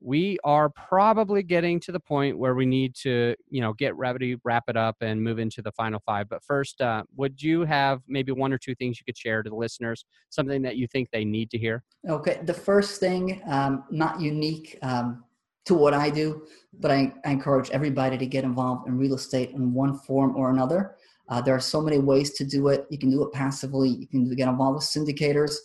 we 0.00 0.38
are 0.44 0.68
probably 0.70 1.42
getting 1.42 1.80
to 1.80 1.92
the 1.92 2.00
point 2.00 2.38
where 2.38 2.54
we 2.54 2.64
need 2.64 2.94
to 2.94 3.34
you 3.48 3.60
know 3.60 3.72
get 3.72 3.96
ready 3.96 4.36
wrap 4.44 4.64
it 4.68 4.76
up 4.76 4.96
and 5.00 5.22
move 5.22 5.38
into 5.38 5.60
the 5.60 5.72
final 5.72 6.00
five 6.06 6.28
but 6.28 6.42
first 6.44 6.80
uh, 6.80 7.02
would 7.16 7.42
you 7.42 7.64
have 7.64 8.00
maybe 8.06 8.30
one 8.32 8.52
or 8.52 8.58
two 8.58 8.74
things 8.76 8.98
you 8.98 9.04
could 9.04 9.18
share 9.18 9.42
to 9.42 9.50
the 9.50 9.56
listeners 9.56 10.04
something 10.30 10.62
that 10.62 10.76
you 10.76 10.86
think 10.86 11.08
they 11.10 11.24
need 11.24 11.50
to 11.50 11.58
hear 11.58 11.82
Okay, 12.08 12.40
the 12.44 12.54
first 12.54 13.00
thing, 13.00 13.42
um, 13.46 13.84
not 13.90 14.20
unique 14.20 14.78
um, 14.82 15.24
to 15.66 15.74
what 15.74 15.94
I 15.94 16.10
do, 16.10 16.46
but 16.80 16.90
I, 16.90 17.12
I 17.24 17.32
encourage 17.32 17.70
everybody 17.70 18.16
to 18.16 18.26
get 18.26 18.44
involved 18.44 18.86
in 18.88 18.96
real 18.96 19.14
estate 19.14 19.50
in 19.50 19.74
one 19.74 19.98
form 19.98 20.36
or 20.36 20.50
another. 20.50 20.94
Uh, 21.28 21.42
there 21.42 21.54
are 21.54 21.60
so 21.60 21.82
many 21.82 21.98
ways 21.98 22.30
to 22.34 22.44
do 22.44 22.68
it. 22.68 22.86
You 22.88 22.98
can 22.98 23.10
do 23.10 23.22
it 23.24 23.32
passively. 23.32 23.90
You 23.90 24.06
can 24.06 24.34
get 24.34 24.48
involved 24.48 24.76
with 24.76 24.84
syndicators, 24.84 25.56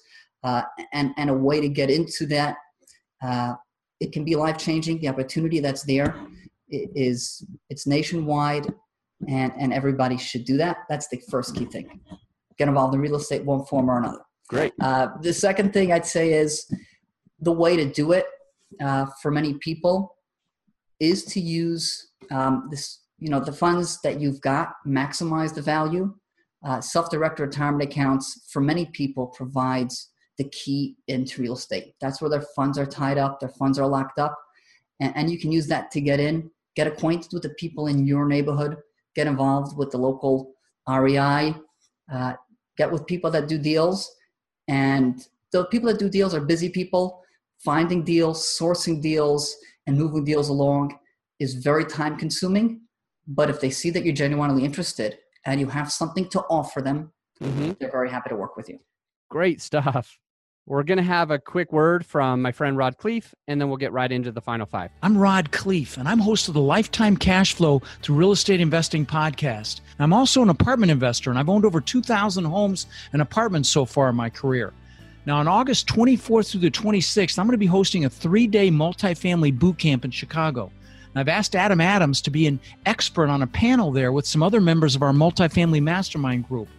uh, 0.44 0.64
and 0.92 1.12
and 1.18 1.30
a 1.30 1.34
way 1.34 1.62
to 1.62 1.70
get 1.70 1.90
into 1.90 2.26
that. 2.28 2.58
Uh, 3.22 3.54
it 4.04 4.12
can 4.16 4.24
be 4.30 4.36
life 4.46 4.58
changing. 4.68 4.96
The 5.04 5.10
opportunity 5.14 5.60
that's 5.66 5.84
there 5.92 6.10
i- 6.78 6.88
is 7.10 7.20
it's 7.72 7.86
nationwide, 7.98 8.66
and 9.38 9.52
and 9.62 9.70
everybody 9.80 10.18
should 10.30 10.46
do 10.52 10.56
that. 10.64 10.76
That's 10.90 11.08
the 11.14 11.20
first 11.32 11.50
key 11.56 11.68
thing. 11.74 11.88
Get 12.60 12.68
involved 12.68 12.94
in 12.96 13.02
real 13.08 13.16
estate, 13.24 13.44
one 13.54 13.64
form 13.72 13.86
or 13.92 13.98
another. 14.02 14.24
great 14.54 14.74
Uh, 14.88 15.08
the 15.28 15.34
second 15.48 15.68
thing 15.76 15.88
I'd 15.96 16.06
say 16.18 16.26
is 16.44 16.52
the 17.50 17.56
way 17.64 17.74
to 17.82 17.86
do 18.02 18.06
it 18.20 18.26
uh, 18.86 19.06
for 19.22 19.30
many 19.40 19.52
people 19.68 19.96
is 21.00 21.20
to 21.34 21.40
use 21.64 21.86
um, 22.38 22.54
this, 22.72 22.84
you 23.24 23.30
know, 23.32 23.42
the 23.50 23.58
funds 23.64 23.88
that 24.06 24.16
you've 24.22 24.42
got, 24.52 24.68
maximize 25.02 25.52
the 25.58 25.66
value. 25.76 26.06
Uh, 26.68 26.80
self-directed 26.96 27.44
retirement 27.44 27.84
accounts 27.90 28.26
for 28.52 28.62
many 28.72 28.86
people 29.00 29.26
provides 29.40 29.96
the 30.38 30.46
key 30.46 30.96
into 31.08 31.42
real 31.42 31.54
estate. 31.54 31.96
That's 32.02 32.22
where 32.22 32.30
their 32.30 32.46
funds 32.56 32.78
are 32.78 32.86
tied 32.86 33.18
up, 33.18 33.40
their 33.40 33.50
funds 33.50 33.78
are 33.78 33.88
locked 33.88 34.20
up, 34.20 34.38
and, 35.00 35.16
and 35.16 35.30
you 35.30 35.40
can 35.40 35.52
use 35.52 35.68
that 35.68 35.92
to 35.92 36.02
get 36.02 36.20
in, 36.20 36.50
get 36.76 36.88
acquainted 36.88 37.32
with 37.34 37.44
the 37.44 37.50
people 37.50 37.88
in 37.88 38.08
your 38.08 38.28
neighborhood, 38.28 38.78
get 39.16 39.28
involved 39.28 39.78
with 39.78 39.92
the 39.92 39.98
local 39.98 40.54
REI, 40.90 41.56
uh, 42.12 42.34
get 42.78 42.92
with 42.92 43.06
people 43.06 43.30
that 43.32 43.48
do 43.48 43.58
deals, 43.58 44.12
and 44.68 45.28
the 45.52 45.66
people 45.66 45.88
that 45.90 46.00
do 46.00 46.10
deals 46.10 46.34
are 46.34 46.42
busy 46.42 46.70
people. 46.70 47.22
Finding 47.64 48.04
deals, 48.04 48.46
sourcing 48.60 49.02
deals, 49.02 49.56
and 49.88 49.98
moving 49.98 50.26
deals 50.26 50.50
along 50.50 50.98
is 51.40 51.54
very 51.56 51.86
time 51.86 52.18
consuming. 52.18 52.82
But 53.28 53.50
if 53.50 53.62
they 53.62 53.70
see 53.70 53.90
that 53.92 54.04
you're 54.04 54.14
genuinely 54.14 54.66
interested 54.66 55.18
and 55.46 55.62
you 55.62 55.68
have 55.68 55.92
something 55.92 56.28
to 56.30 56.42
offer 56.50 56.82
them, 56.82 57.14
mm-hmm. 57.42 57.72
they're 57.80 57.92
very 57.92 58.10
happy 58.10 58.30
to 58.30 58.36
work 58.36 58.58
with 58.58 58.68
you. 58.68 58.80
Great 59.30 59.62
stuff. 59.62 60.20
We're 60.66 60.84
going 60.84 60.98
to 60.98 61.04
have 61.04 61.30
a 61.30 61.40
quick 61.40 61.74
word 61.74 62.06
from 62.06 62.42
my 62.42 62.54
friend 62.54 62.78
Rod 62.78 62.98
Khleif, 62.98 63.34
and 63.50 63.60
then 63.60 63.68
we'll 63.68 63.76
get 63.76 63.92
right 63.92 64.10
into 64.10 64.32
the 64.32 64.40
final 64.40 64.66
five. 64.66 64.92
I'm 65.02 65.18
Rod 65.18 65.52
Khleif, 65.52 65.98
and 65.98 66.08
I'm 66.08 66.20
host 66.20 66.48
of 66.48 66.54
the 66.54 66.62
Lifetime 66.62 67.18
Cash 67.18 67.54
Flow 67.54 67.82
through 68.02 68.16
Real 68.16 68.32
Estate 68.32 68.62
Investing 68.62 69.06
podcast. 69.06 69.82
I'm 70.00 70.14
also 70.14 70.42
an 70.42 70.48
apartment 70.48 70.90
investor, 70.90 71.30
and 71.30 71.38
I've 71.38 71.50
owned 71.50 71.66
over 71.66 71.82
2,000 71.82 72.46
homes 72.46 72.86
and 73.12 73.22
apartments 73.22 73.68
so 73.68 73.84
far 73.84 74.08
in 74.08 74.16
my 74.16 74.30
career. 74.30 74.72
Now, 75.26 75.36
on 75.40 75.50
August 75.50 75.86
24th 75.88 76.52
through 76.52 76.62
the 76.62 76.72
26th, 76.72 77.38
I'm 77.38 77.46
going 77.46 77.56
to 77.56 77.58
be 77.58 77.66
hosting 77.66 78.06
a 78.06 78.10
three 78.10 78.48
day 78.48 78.70
multifamily 78.70 79.60
boot 79.60 79.78
camp 79.78 80.06
in 80.06 80.12
Chicago. 80.12 80.72
And 81.14 81.20
I've 81.20 81.28
asked 81.28 81.58
Adam 81.58 81.82
Adams 81.82 82.22
to 82.22 82.32
be 82.32 82.48
an 82.48 82.62
expert 82.86 83.28
on 83.28 83.42
a 83.42 83.48
panel 83.48 83.92
there 83.92 84.14
with 84.14 84.26
some 84.26 84.42
other 84.42 84.62
members 84.62 84.96
of 84.96 85.02
our 85.02 85.12
multifamily 85.12 85.82
mastermind 85.82 86.48
group. 86.48 86.70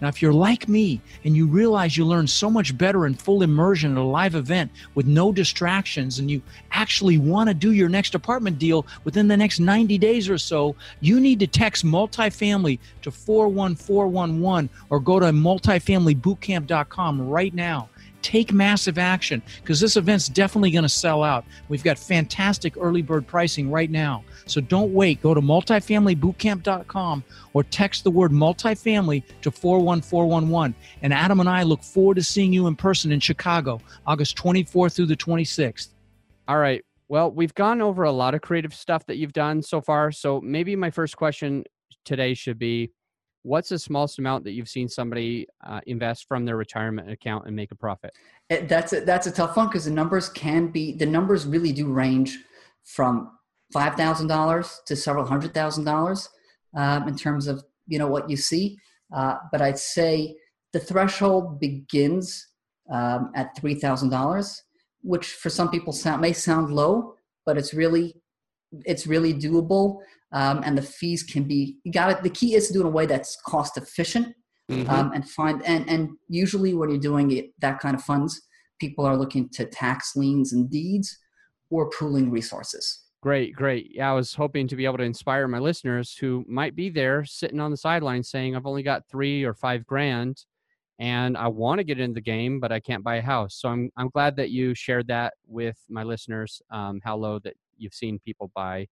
Now, 0.00 0.08
if 0.08 0.20
you're 0.20 0.32
like 0.32 0.68
me 0.68 1.00
and 1.24 1.36
you 1.36 1.46
realize 1.46 1.96
you 1.96 2.04
learn 2.04 2.26
so 2.26 2.50
much 2.50 2.76
better 2.76 3.06
in 3.06 3.14
full 3.14 3.42
immersion 3.42 3.92
at 3.92 3.98
a 3.98 4.02
live 4.02 4.34
event 4.34 4.70
with 4.94 5.06
no 5.06 5.32
distractions, 5.32 6.18
and 6.18 6.30
you 6.30 6.42
actually 6.72 7.18
want 7.18 7.48
to 7.48 7.54
do 7.54 7.72
your 7.72 7.88
next 7.88 8.14
apartment 8.14 8.58
deal 8.58 8.86
within 9.04 9.28
the 9.28 9.36
next 9.36 9.60
90 9.60 9.98
days 9.98 10.28
or 10.28 10.38
so, 10.38 10.74
you 11.00 11.20
need 11.20 11.38
to 11.40 11.46
text 11.46 11.84
multifamily 11.84 12.78
to 13.02 13.10
41411 13.10 14.70
or 14.90 15.00
go 15.00 15.20
to 15.20 15.26
multifamilybootcamp.com 15.26 17.28
right 17.28 17.54
now 17.54 17.88
take 18.24 18.52
massive 18.52 18.98
action 18.98 19.42
because 19.60 19.78
this 19.78 19.96
event's 19.96 20.28
definitely 20.28 20.70
going 20.70 20.82
to 20.82 20.88
sell 20.88 21.22
out. 21.22 21.44
We've 21.68 21.84
got 21.84 21.98
fantastic 21.98 22.74
early 22.80 23.02
bird 23.02 23.26
pricing 23.26 23.70
right 23.70 23.90
now. 23.90 24.24
So 24.46 24.60
don't 24.60 24.92
wait. 24.92 25.22
Go 25.22 25.34
to 25.34 25.40
multifamilybootcamp.com 25.40 27.24
or 27.52 27.62
text 27.64 28.02
the 28.02 28.10
word 28.10 28.32
multifamily 28.32 29.22
to 29.42 29.50
41411. 29.50 30.74
And 31.02 31.12
Adam 31.12 31.38
and 31.38 31.48
I 31.48 31.62
look 31.62 31.82
forward 31.82 32.14
to 32.16 32.24
seeing 32.24 32.52
you 32.52 32.66
in 32.66 32.74
person 32.74 33.12
in 33.12 33.20
Chicago, 33.20 33.80
August 34.06 34.36
24th 34.38 34.96
through 34.96 35.06
the 35.06 35.16
26th. 35.16 35.88
All 36.48 36.58
right. 36.58 36.82
Well, 37.08 37.30
we've 37.30 37.54
gone 37.54 37.82
over 37.82 38.04
a 38.04 38.12
lot 38.12 38.34
of 38.34 38.40
creative 38.40 38.74
stuff 38.74 39.04
that 39.06 39.18
you've 39.18 39.34
done 39.34 39.62
so 39.62 39.82
far. 39.82 40.10
So 40.10 40.40
maybe 40.40 40.74
my 40.74 40.90
first 40.90 41.16
question 41.16 41.64
today 42.04 42.32
should 42.32 42.58
be 42.58 42.90
what's 43.44 43.68
the 43.68 43.78
smallest 43.78 44.18
amount 44.18 44.42
that 44.44 44.52
you've 44.52 44.68
seen 44.68 44.88
somebody 44.88 45.46
uh, 45.64 45.80
invest 45.86 46.26
from 46.26 46.44
their 46.44 46.56
retirement 46.56 47.10
account 47.10 47.46
and 47.46 47.54
make 47.54 47.70
a 47.70 47.74
profit? 47.76 48.12
It, 48.48 48.62
eh, 48.62 48.66
that's 48.66 48.92
a, 48.92 49.00
that's 49.02 49.26
a 49.26 49.30
tough 49.30 49.56
one 49.56 49.68
because 49.68 49.84
the 49.84 49.90
numbers 49.90 50.28
can 50.28 50.68
be 50.68 50.96
the 50.96 51.06
numbers 51.06 51.46
really 51.46 51.72
do 51.72 51.92
range 51.92 52.38
from 52.82 53.30
five 53.72 53.94
thousand 53.94 54.26
dollars 54.26 54.80
to 54.86 54.96
several 54.96 55.24
hundred 55.24 55.54
thousand 55.54 55.84
dollars 55.84 56.28
um, 56.76 57.06
in 57.06 57.16
terms 57.16 57.46
of 57.46 57.62
you 57.86 57.98
know 57.98 58.08
what 58.08 58.28
you 58.28 58.36
see. 58.36 58.78
Uh, 59.14 59.36
but 59.52 59.60
I'd 59.60 59.78
say 59.78 60.34
the 60.72 60.80
threshold 60.80 61.60
begins 61.60 62.48
um, 62.90 63.30
at 63.34 63.56
three 63.56 63.74
thousand 63.74 64.08
dollars, 64.08 64.62
which 65.02 65.26
for 65.26 65.50
some 65.50 65.70
people 65.70 65.92
sound, 65.92 66.22
may 66.22 66.32
sound 66.32 66.74
low, 66.74 67.14
but 67.44 67.58
it's 67.58 67.74
really 67.74 68.16
it's 68.84 69.06
really 69.06 69.34
doable 69.34 70.00
um, 70.34 70.62
and 70.64 70.76
the 70.76 70.82
fees 70.82 71.22
can 71.22 71.44
be 71.44 71.78
you 71.84 71.92
got 71.92 72.10
it 72.10 72.22
the 72.22 72.28
key 72.28 72.54
is 72.54 72.66
to 72.66 72.74
do 72.74 72.80
it 72.80 72.82
in 72.82 72.88
a 72.88 72.90
way 72.90 73.06
that's 73.06 73.38
cost 73.46 73.78
efficient 73.78 74.34
mm-hmm. 74.70 74.90
um, 74.90 75.12
and 75.12 75.28
find 75.30 75.64
and 75.64 75.88
and 75.88 76.10
usually 76.28 76.74
when 76.74 76.90
you're 76.90 76.98
doing 76.98 77.30
it 77.30 77.46
that 77.60 77.78
kind 77.78 77.94
of 77.94 78.02
funds 78.02 78.42
people 78.78 79.06
are 79.06 79.16
looking 79.16 79.48
to 79.48 79.64
tax 79.64 80.14
liens 80.16 80.52
and 80.52 80.68
deeds 80.68 81.16
or 81.70 81.88
pooling 81.90 82.30
resources. 82.30 83.04
Great 83.22 83.54
great. 83.54 83.90
Yeah 83.94 84.10
i 84.10 84.14
was 84.14 84.34
hoping 84.34 84.68
to 84.68 84.76
be 84.76 84.84
able 84.84 84.98
to 84.98 85.04
inspire 85.04 85.48
my 85.48 85.58
listeners 85.58 86.14
who 86.14 86.44
might 86.46 86.76
be 86.76 86.90
there 86.90 87.24
sitting 87.24 87.60
on 87.60 87.70
the 87.70 87.76
sidelines 87.76 88.28
saying 88.28 88.54
i've 88.54 88.66
only 88.66 88.82
got 88.82 89.08
three 89.08 89.44
or 89.44 89.54
five 89.54 89.86
grand 89.86 90.44
and 90.98 91.36
i 91.36 91.48
want 91.48 91.78
to 91.78 91.84
get 91.84 91.98
into 91.98 92.14
the 92.14 92.20
game 92.20 92.60
but 92.60 92.70
i 92.70 92.78
can't 92.78 93.02
buy 93.02 93.16
a 93.16 93.22
house. 93.22 93.54
So 93.54 93.68
i'm, 93.70 93.90
I'm 93.96 94.10
glad 94.10 94.36
that 94.36 94.50
you 94.50 94.74
shared 94.74 95.08
that 95.08 95.34
with 95.46 95.78
my 95.88 96.02
listeners 96.02 96.60
um, 96.70 97.00
how 97.02 97.16
low 97.16 97.38
that 97.40 97.54
you've 97.78 97.94
seen 97.94 98.18
people 98.18 98.50
buy 98.54 98.88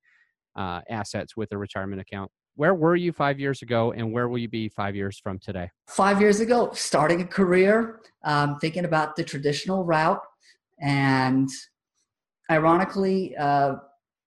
uh, 0.57 0.81
assets 0.88 1.37
with 1.37 1.53
a 1.53 1.59
retirement 1.59 2.01
account. 2.01 2.31
Where 2.55 2.75
were 2.75 2.97
you 2.97 3.12
five 3.12 3.41
years 3.41 3.62
ago, 3.62 3.93
and 3.93 4.12
where 4.12 4.29
will 4.29 4.38
you 4.38 4.49
be 4.49 4.69
five 4.69 4.95
years 4.95 5.19
from 5.19 5.38
today? 5.38 5.71
Five 5.88 6.21
years 6.21 6.41
ago, 6.41 6.71
starting 6.75 7.23
a 7.23 7.27
career, 7.27 8.01
um, 8.25 8.59
thinking 8.59 8.85
about 8.85 9.17
the 9.17 9.25
traditional 9.25 9.85
route, 9.85 10.21
and 10.81 11.49
ironically, 12.51 13.35
uh, 13.37 13.77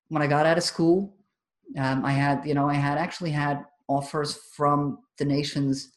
when 0.08 0.22
I 0.22 0.28
got 0.28 0.46
out 0.46 0.58
of 0.58 0.64
school, 0.64 1.16
um, 1.78 2.04
I 2.04 2.14
had, 2.14 2.46
you 2.46 2.56
know, 2.56 2.68
I 2.68 2.76
had 2.76 2.98
actually 2.98 3.32
had 3.32 3.64
offers 3.88 4.40
from 4.56 5.00
the 5.18 5.26
nation's 5.26 5.92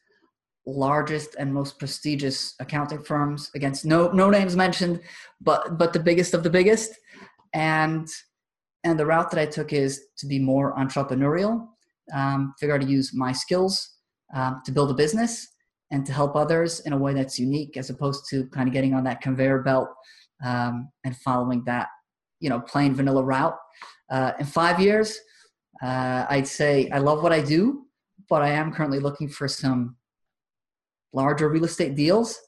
largest 0.66 1.34
and 1.38 1.52
most 1.52 1.78
prestigious 1.78 2.54
accounting 2.60 3.02
firms 3.02 3.50
against 3.54 3.86
no 3.86 4.08
no 4.12 4.28
names 4.28 4.54
mentioned 4.54 5.00
but 5.40 5.78
but 5.78 5.94
the 5.94 5.98
biggest 5.98 6.34
of 6.34 6.42
the 6.42 6.50
biggest 6.50 6.92
and 7.54 8.06
and 8.84 8.98
the 8.98 9.06
route 9.06 9.30
that 9.30 9.40
I 9.40 9.46
took 9.46 9.72
is 9.72 10.02
to 10.18 10.26
be 10.26 10.38
more 10.38 10.76
entrepreneurial, 10.76 11.66
um, 12.12 12.54
figure 12.58 12.74
out 12.74 12.80
to 12.82 12.86
use 12.86 13.12
my 13.14 13.32
skills 13.32 13.96
um, 14.34 14.62
to 14.64 14.72
build 14.72 14.90
a 14.90 14.94
business 14.94 15.48
and 15.90 16.04
to 16.06 16.12
help 16.12 16.36
others 16.36 16.80
in 16.80 16.92
a 16.92 16.98
way 16.98 17.14
that's 17.14 17.38
unique 17.38 17.76
as 17.76 17.90
opposed 17.90 18.24
to 18.30 18.46
kind 18.48 18.68
of 18.68 18.74
getting 18.74 18.94
on 18.94 19.04
that 19.04 19.20
conveyor 19.20 19.62
belt 19.62 19.88
um, 20.44 20.90
and 21.04 21.16
following 21.18 21.62
that, 21.64 21.88
you 22.40 22.48
know, 22.48 22.60
plain 22.60 22.94
vanilla 22.94 23.22
route. 23.22 23.56
Uh, 24.10 24.32
in 24.38 24.46
five 24.46 24.80
years, 24.80 25.18
uh, 25.82 26.26
I'd 26.28 26.46
say 26.46 26.88
I 26.90 26.98
love 26.98 27.22
what 27.22 27.32
I 27.32 27.40
do, 27.40 27.86
but 28.28 28.42
I 28.42 28.50
am 28.50 28.72
currently 28.72 29.00
looking 29.00 29.28
for 29.28 29.48
some 29.48 29.96
larger 31.12 31.48
real 31.48 31.64
estate 31.64 31.94
deals. 31.94 32.38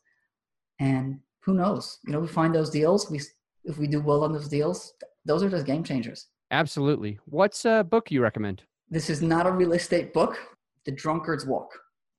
And 0.79 1.21
who 1.45 1.55
knows? 1.55 1.99
You 2.07 2.12
know, 2.12 2.21
we 2.21 2.29
find 2.29 2.55
those 2.55 2.71
deals. 2.71 3.11
We 3.11 3.21
if 3.64 3.77
we 3.79 3.87
do 3.87 4.01
well 4.01 4.25
on 4.25 4.33
those 4.33 4.49
deals, 4.49 4.95
those 5.24 5.42
are 5.42 5.50
just 5.50 5.66
game 5.66 5.85
changers. 5.85 6.26
Absolutely. 6.50 7.18
What's 7.26 7.64
a 7.64 7.85
book 7.85 8.11
you 8.11 8.22
recommend? 8.22 8.62
This 8.88 9.09
is 9.09 9.22
not 9.22 9.46
a 9.46 9.50
real 9.50 9.72
estate 9.72 10.12
book. 10.12 10.38
The 10.85 10.92
Drunkard's 10.92 11.46
Walk 11.46 11.70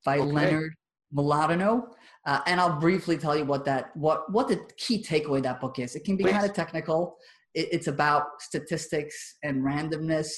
by 0.04 0.18
okay. 0.18 0.30
Leonard 0.30 0.74
Mlodinow. 1.14 1.88
Uh, 2.24 2.40
and 2.46 2.60
I'll 2.60 2.78
briefly 2.78 3.18
tell 3.18 3.36
you 3.36 3.44
what 3.44 3.64
that 3.64 3.94
what 3.96 4.30
what 4.32 4.48
the 4.48 4.60
key 4.76 5.02
takeaway 5.02 5.42
that 5.42 5.60
book 5.60 5.78
is. 5.78 5.96
It 5.96 6.04
can 6.04 6.16
be 6.16 6.24
kind 6.24 6.44
of 6.44 6.54
technical. 6.54 7.16
It, 7.54 7.68
it's 7.72 7.88
about 7.88 8.24
statistics 8.40 9.36
and 9.42 9.62
randomness, 9.62 10.28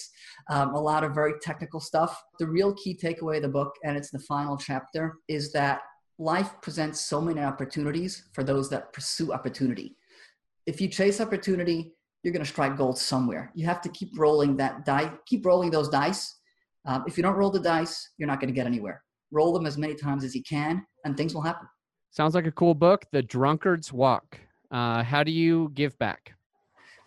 um, 0.51 0.75
a 0.75 0.81
lot 0.81 1.05
of 1.05 1.15
very 1.15 1.35
technical 1.43 1.81
stuff. 1.81 2.21
The 2.39 2.47
real 2.47 2.75
key 2.75 2.99
takeaway 3.01 3.37
of 3.37 3.43
the 3.43 3.49
book, 3.49 3.75
and 3.85 3.97
it's 3.97 4.11
the 4.11 4.19
final 4.21 4.57
chapter, 4.57 5.19
is 5.29 5.53
that 5.53 5.83
life 6.19 6.53
presents 6.63 7.01
so 7.01 7.21
many 7.21 7.41
opportunities 7.41 8.29
for 8.33 8.43
those 8.43 8.71
that 8.71 8.93
pursue 8.93 9.33
opportunity. 9.33 9.97
If 10.67 10.81
you 10.81 10.89
chase 10.89 11.21
opportunity, 11.21 11.93
you're 12.25 12.33
going 12.33 12.45
to 12.45 12.51
strike 12.51 12.77
gold 12.77 12.99
somewhere. 12.99 13.53
You 13.55 13.67
have 13.67 13.83
to 13.83 13.91
keep 13.91 14.19
rolling 14.19 14.57
that 14.57 14.85
die, 14.87 15.13
keep 15.27 15.45
rolling 15.45 15.71
those 15.71 15.91
dice. 15.91 16.39
Um, 16.87 17.05
if 17.07 17.17
you 17.17 17.23
don't 17.23 17.37
roll 17.37 17.51
the 17.51 17.61
dice, 17.61 18.11
you're 18.17 18.27
not 18.27 18.41
going 18.41 18.49
to 18.49 18.55
get 18.55 18.67
anywhere. 18.67 19.03
Roll 19.31 19.53
them 19.53 19.67
as 19.67 19.77
many 19.77 19.95
times 19.95 20.25
as 20.25 20.35
you 20.35 20.43
can, 20.43 20.85
and 21.05 21.17
things 21.17 21.35
will 21.35 21.43
happen. 21.43 21.69
Sounds 22.11 22.35
like 22.35 22.47
a 22.47 22.53
cool 22.53 22.75
book, 22.75 23.05
The 23.13 23.23
Drunkard's 23.23 23.93
Walk. 23.93 24.41
Uh, 24.71 25.03
how 25.03 25.23
do 25.23 25.31
you 25.33 25.71
give 25.75 25.97
back? 25.99 26.35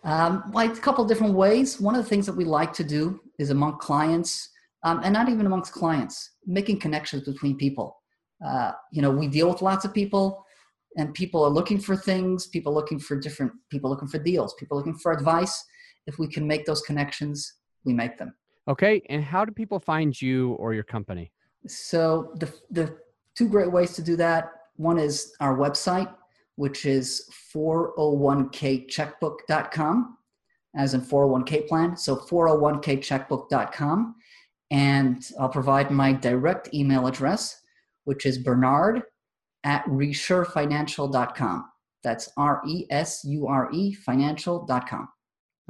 Um, 0.04 0.44
like 0.54 0.76
a 0.76 0.80
couple 0.80 1.04
different 1.04 1.34
ways. 1.34 1.80
One 1.80 1.96
of 1.96 2.02
the 2.02 2.08
things 2.08 2.24
that 2.26 2.36
we 2.36 2.44
like 2.44 2.72
to 2.74 2.84
do 2.84 3.20
is 3.38 3.50
among 3.50 3.78
clients, 3.78 4.50
um, 4.84 5.00
and 5.02 5.12
not 5.12 5.28
even 5.28 5.46
amongst 5.46 5.72
clients, 5.72 6.30
making 6.46 6.78
connections 6.78 7.24
between 7.24 7.56
people. 7.56 7.96
Uh, 8.44 8.72
you 8.92 9.02
know, 9.02 9.10
we 9.10 9.26
deal 9.26 9.48
with 9.48 9.62
lots 9.62 9.84
of 9.84 9.92
people 9.92 10.44
and 10.98 11.14
people 11.14 11.42
are 11.42 11.48
looking 11.48 11.78
for 11.78 11.96
things 11.96 12.48
people 12.48 12.74
looking 12.74 12.98
for 12.98 13.18
different 13.18 13.52
people 13.70 13.88
looking 13.88 14.08
for 14.08 14.18
deals 14.18 14.52
people 14.54 14.76
looking 14.76 14.98
for 14.98 15.12
advice. 15.12 15.64
If 16.06 16.18
we 16.18 16.28
can 16.28 16.46
make 16.46 16.66
those 16.66 16.82
connections 16.82 17.54
we 17.84 17.94
make 17.94 18.18
them. 18.18 18.34
Okay 18.68 19.00
and 19.08 19.24
how 19.24 19.46
do 19.46 19.52
people 19.52 19.80
find 19.80 20.20
you 20.20 20.52
or 20.54 20.74
your 20.74 20.84
company? 20.84 21.32
So 21.66 22.34
the 22.36 22.52
the 22.70 22.98
two 23.34 23.48
great 23.48 23.72
ways 23.72 23.94
to 23.94 24.02
do 24.02 24.14
that 24.16 24.50
one 24.76 24.98
is 24.98 25.32
our 25.40 25.56
website 25.56 26.14
which 26.56 26.84
is 26.84 27.30
401kcheckbook.com 27.54 30.18
as 30.76 30.92
in 30.94 31.00
401k 31.00 31.68
plan. 31.68 31.96
So 31.96 32.16
401kcheckbook.com 32.16 34.14
and 34.70 35.26
i'll 35.40 35.48
provide 35.48 35.90
my 35.90 36.12
direct 36.12 36.68
email 36.74 37.06
address 37.06 37.62
which 38.04 38.26
is 38.26 38.36
bernard 38.36 39.02
at 39.68 39.84
resurefinancial.com. 39.84 41.70
That's 42.02 42.30
R 42.36 42.62
E 42.66 42.86
S 42.90 43.22
U 43.24 43.46
R 43.46 43.70
E 43.70 43.92
financial.com. 43.92 45.08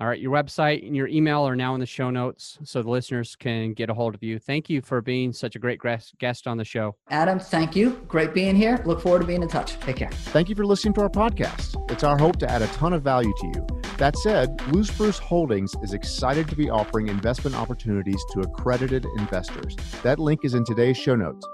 All 0.00 0.06
right. 0.06 0.20
Your 0.20 0.30
website 0.30 0.86
and 0.86 0.94
your 0.94 1.08
email 1.08 1.42
are 1.42 1.56
now 1.56 1.74
in 1.74 1.80
the 1.80 1.86
show 1.86 2.08
notes 2.08 2.56
so 2.62 2.80
the 2.82 2.88
listeners 2.88 3.34
can 3.34 3.72
get 3.72 3.90
a 3.90 3.94
hold 3.94 4.14
of 4.14 4.22
you. 4.22 4.38
Thank 4.38 4.70
you 4.70 4.80
for 4.80 5.00
being 5.00 5.32
such 5.32 5.56
a 5.56 5.58
great 5.58 5.80
guest 6.20 6.46
on 6.46 6.56
the 6.56 6.64
show. 6.64 6.94
Adam, 7.10 7.40
thank 7.40 7.74
you. 7.74 8.00
Great 8.06 8.32
being 8.32 8.54
here. 8.54 8.80
Look 8.86 9.00
forward 9.00 9.22
to 9.22 9.26
being 9.26 9.42
in 9.42 9.48
touch. 9.48 9.72
Take 9.80 9.96
care. 9.96 10.10
Thank 10.10 10.48
you 10.48 10.54
for 10.54 10.64
listening 10.64 10.94
to 10.94 11.00
our 11.00 11.08
podcast. 11.08 11.74
It's 11.90 12.04
our 12.04 12.16
hope 12.16 12.38
to 12.38 12.48
add 12.48 12.62
a 12.62 12.68
ton 12.68 12.92
of 12.92 13.02
value 13.02 13.34
to 13.40 13.46
you. 13.48 13.66
That 13.96 14.16
said, 14.16 14.56
Blue 14.68 14.84
Spruce 14.84 15.18
Holdings 15.18 15.74
is 15.82 15.92
excited 15.92 16.48
to 16.48 16.54
be 16.54 16.70
offering 16.70 17.08
investment 17.08 17.56
opportunities 17.56 18.24
to 18.34 18.40
accredited 18.42 19.04
investors. 19.16 19.74
That 20.04 20.20
link 20.20 20.44
is 20.44 20.54
in 20.54 20.64
today's 20.64 20.96
show 20.96 21.16
notes. 21.16 21.44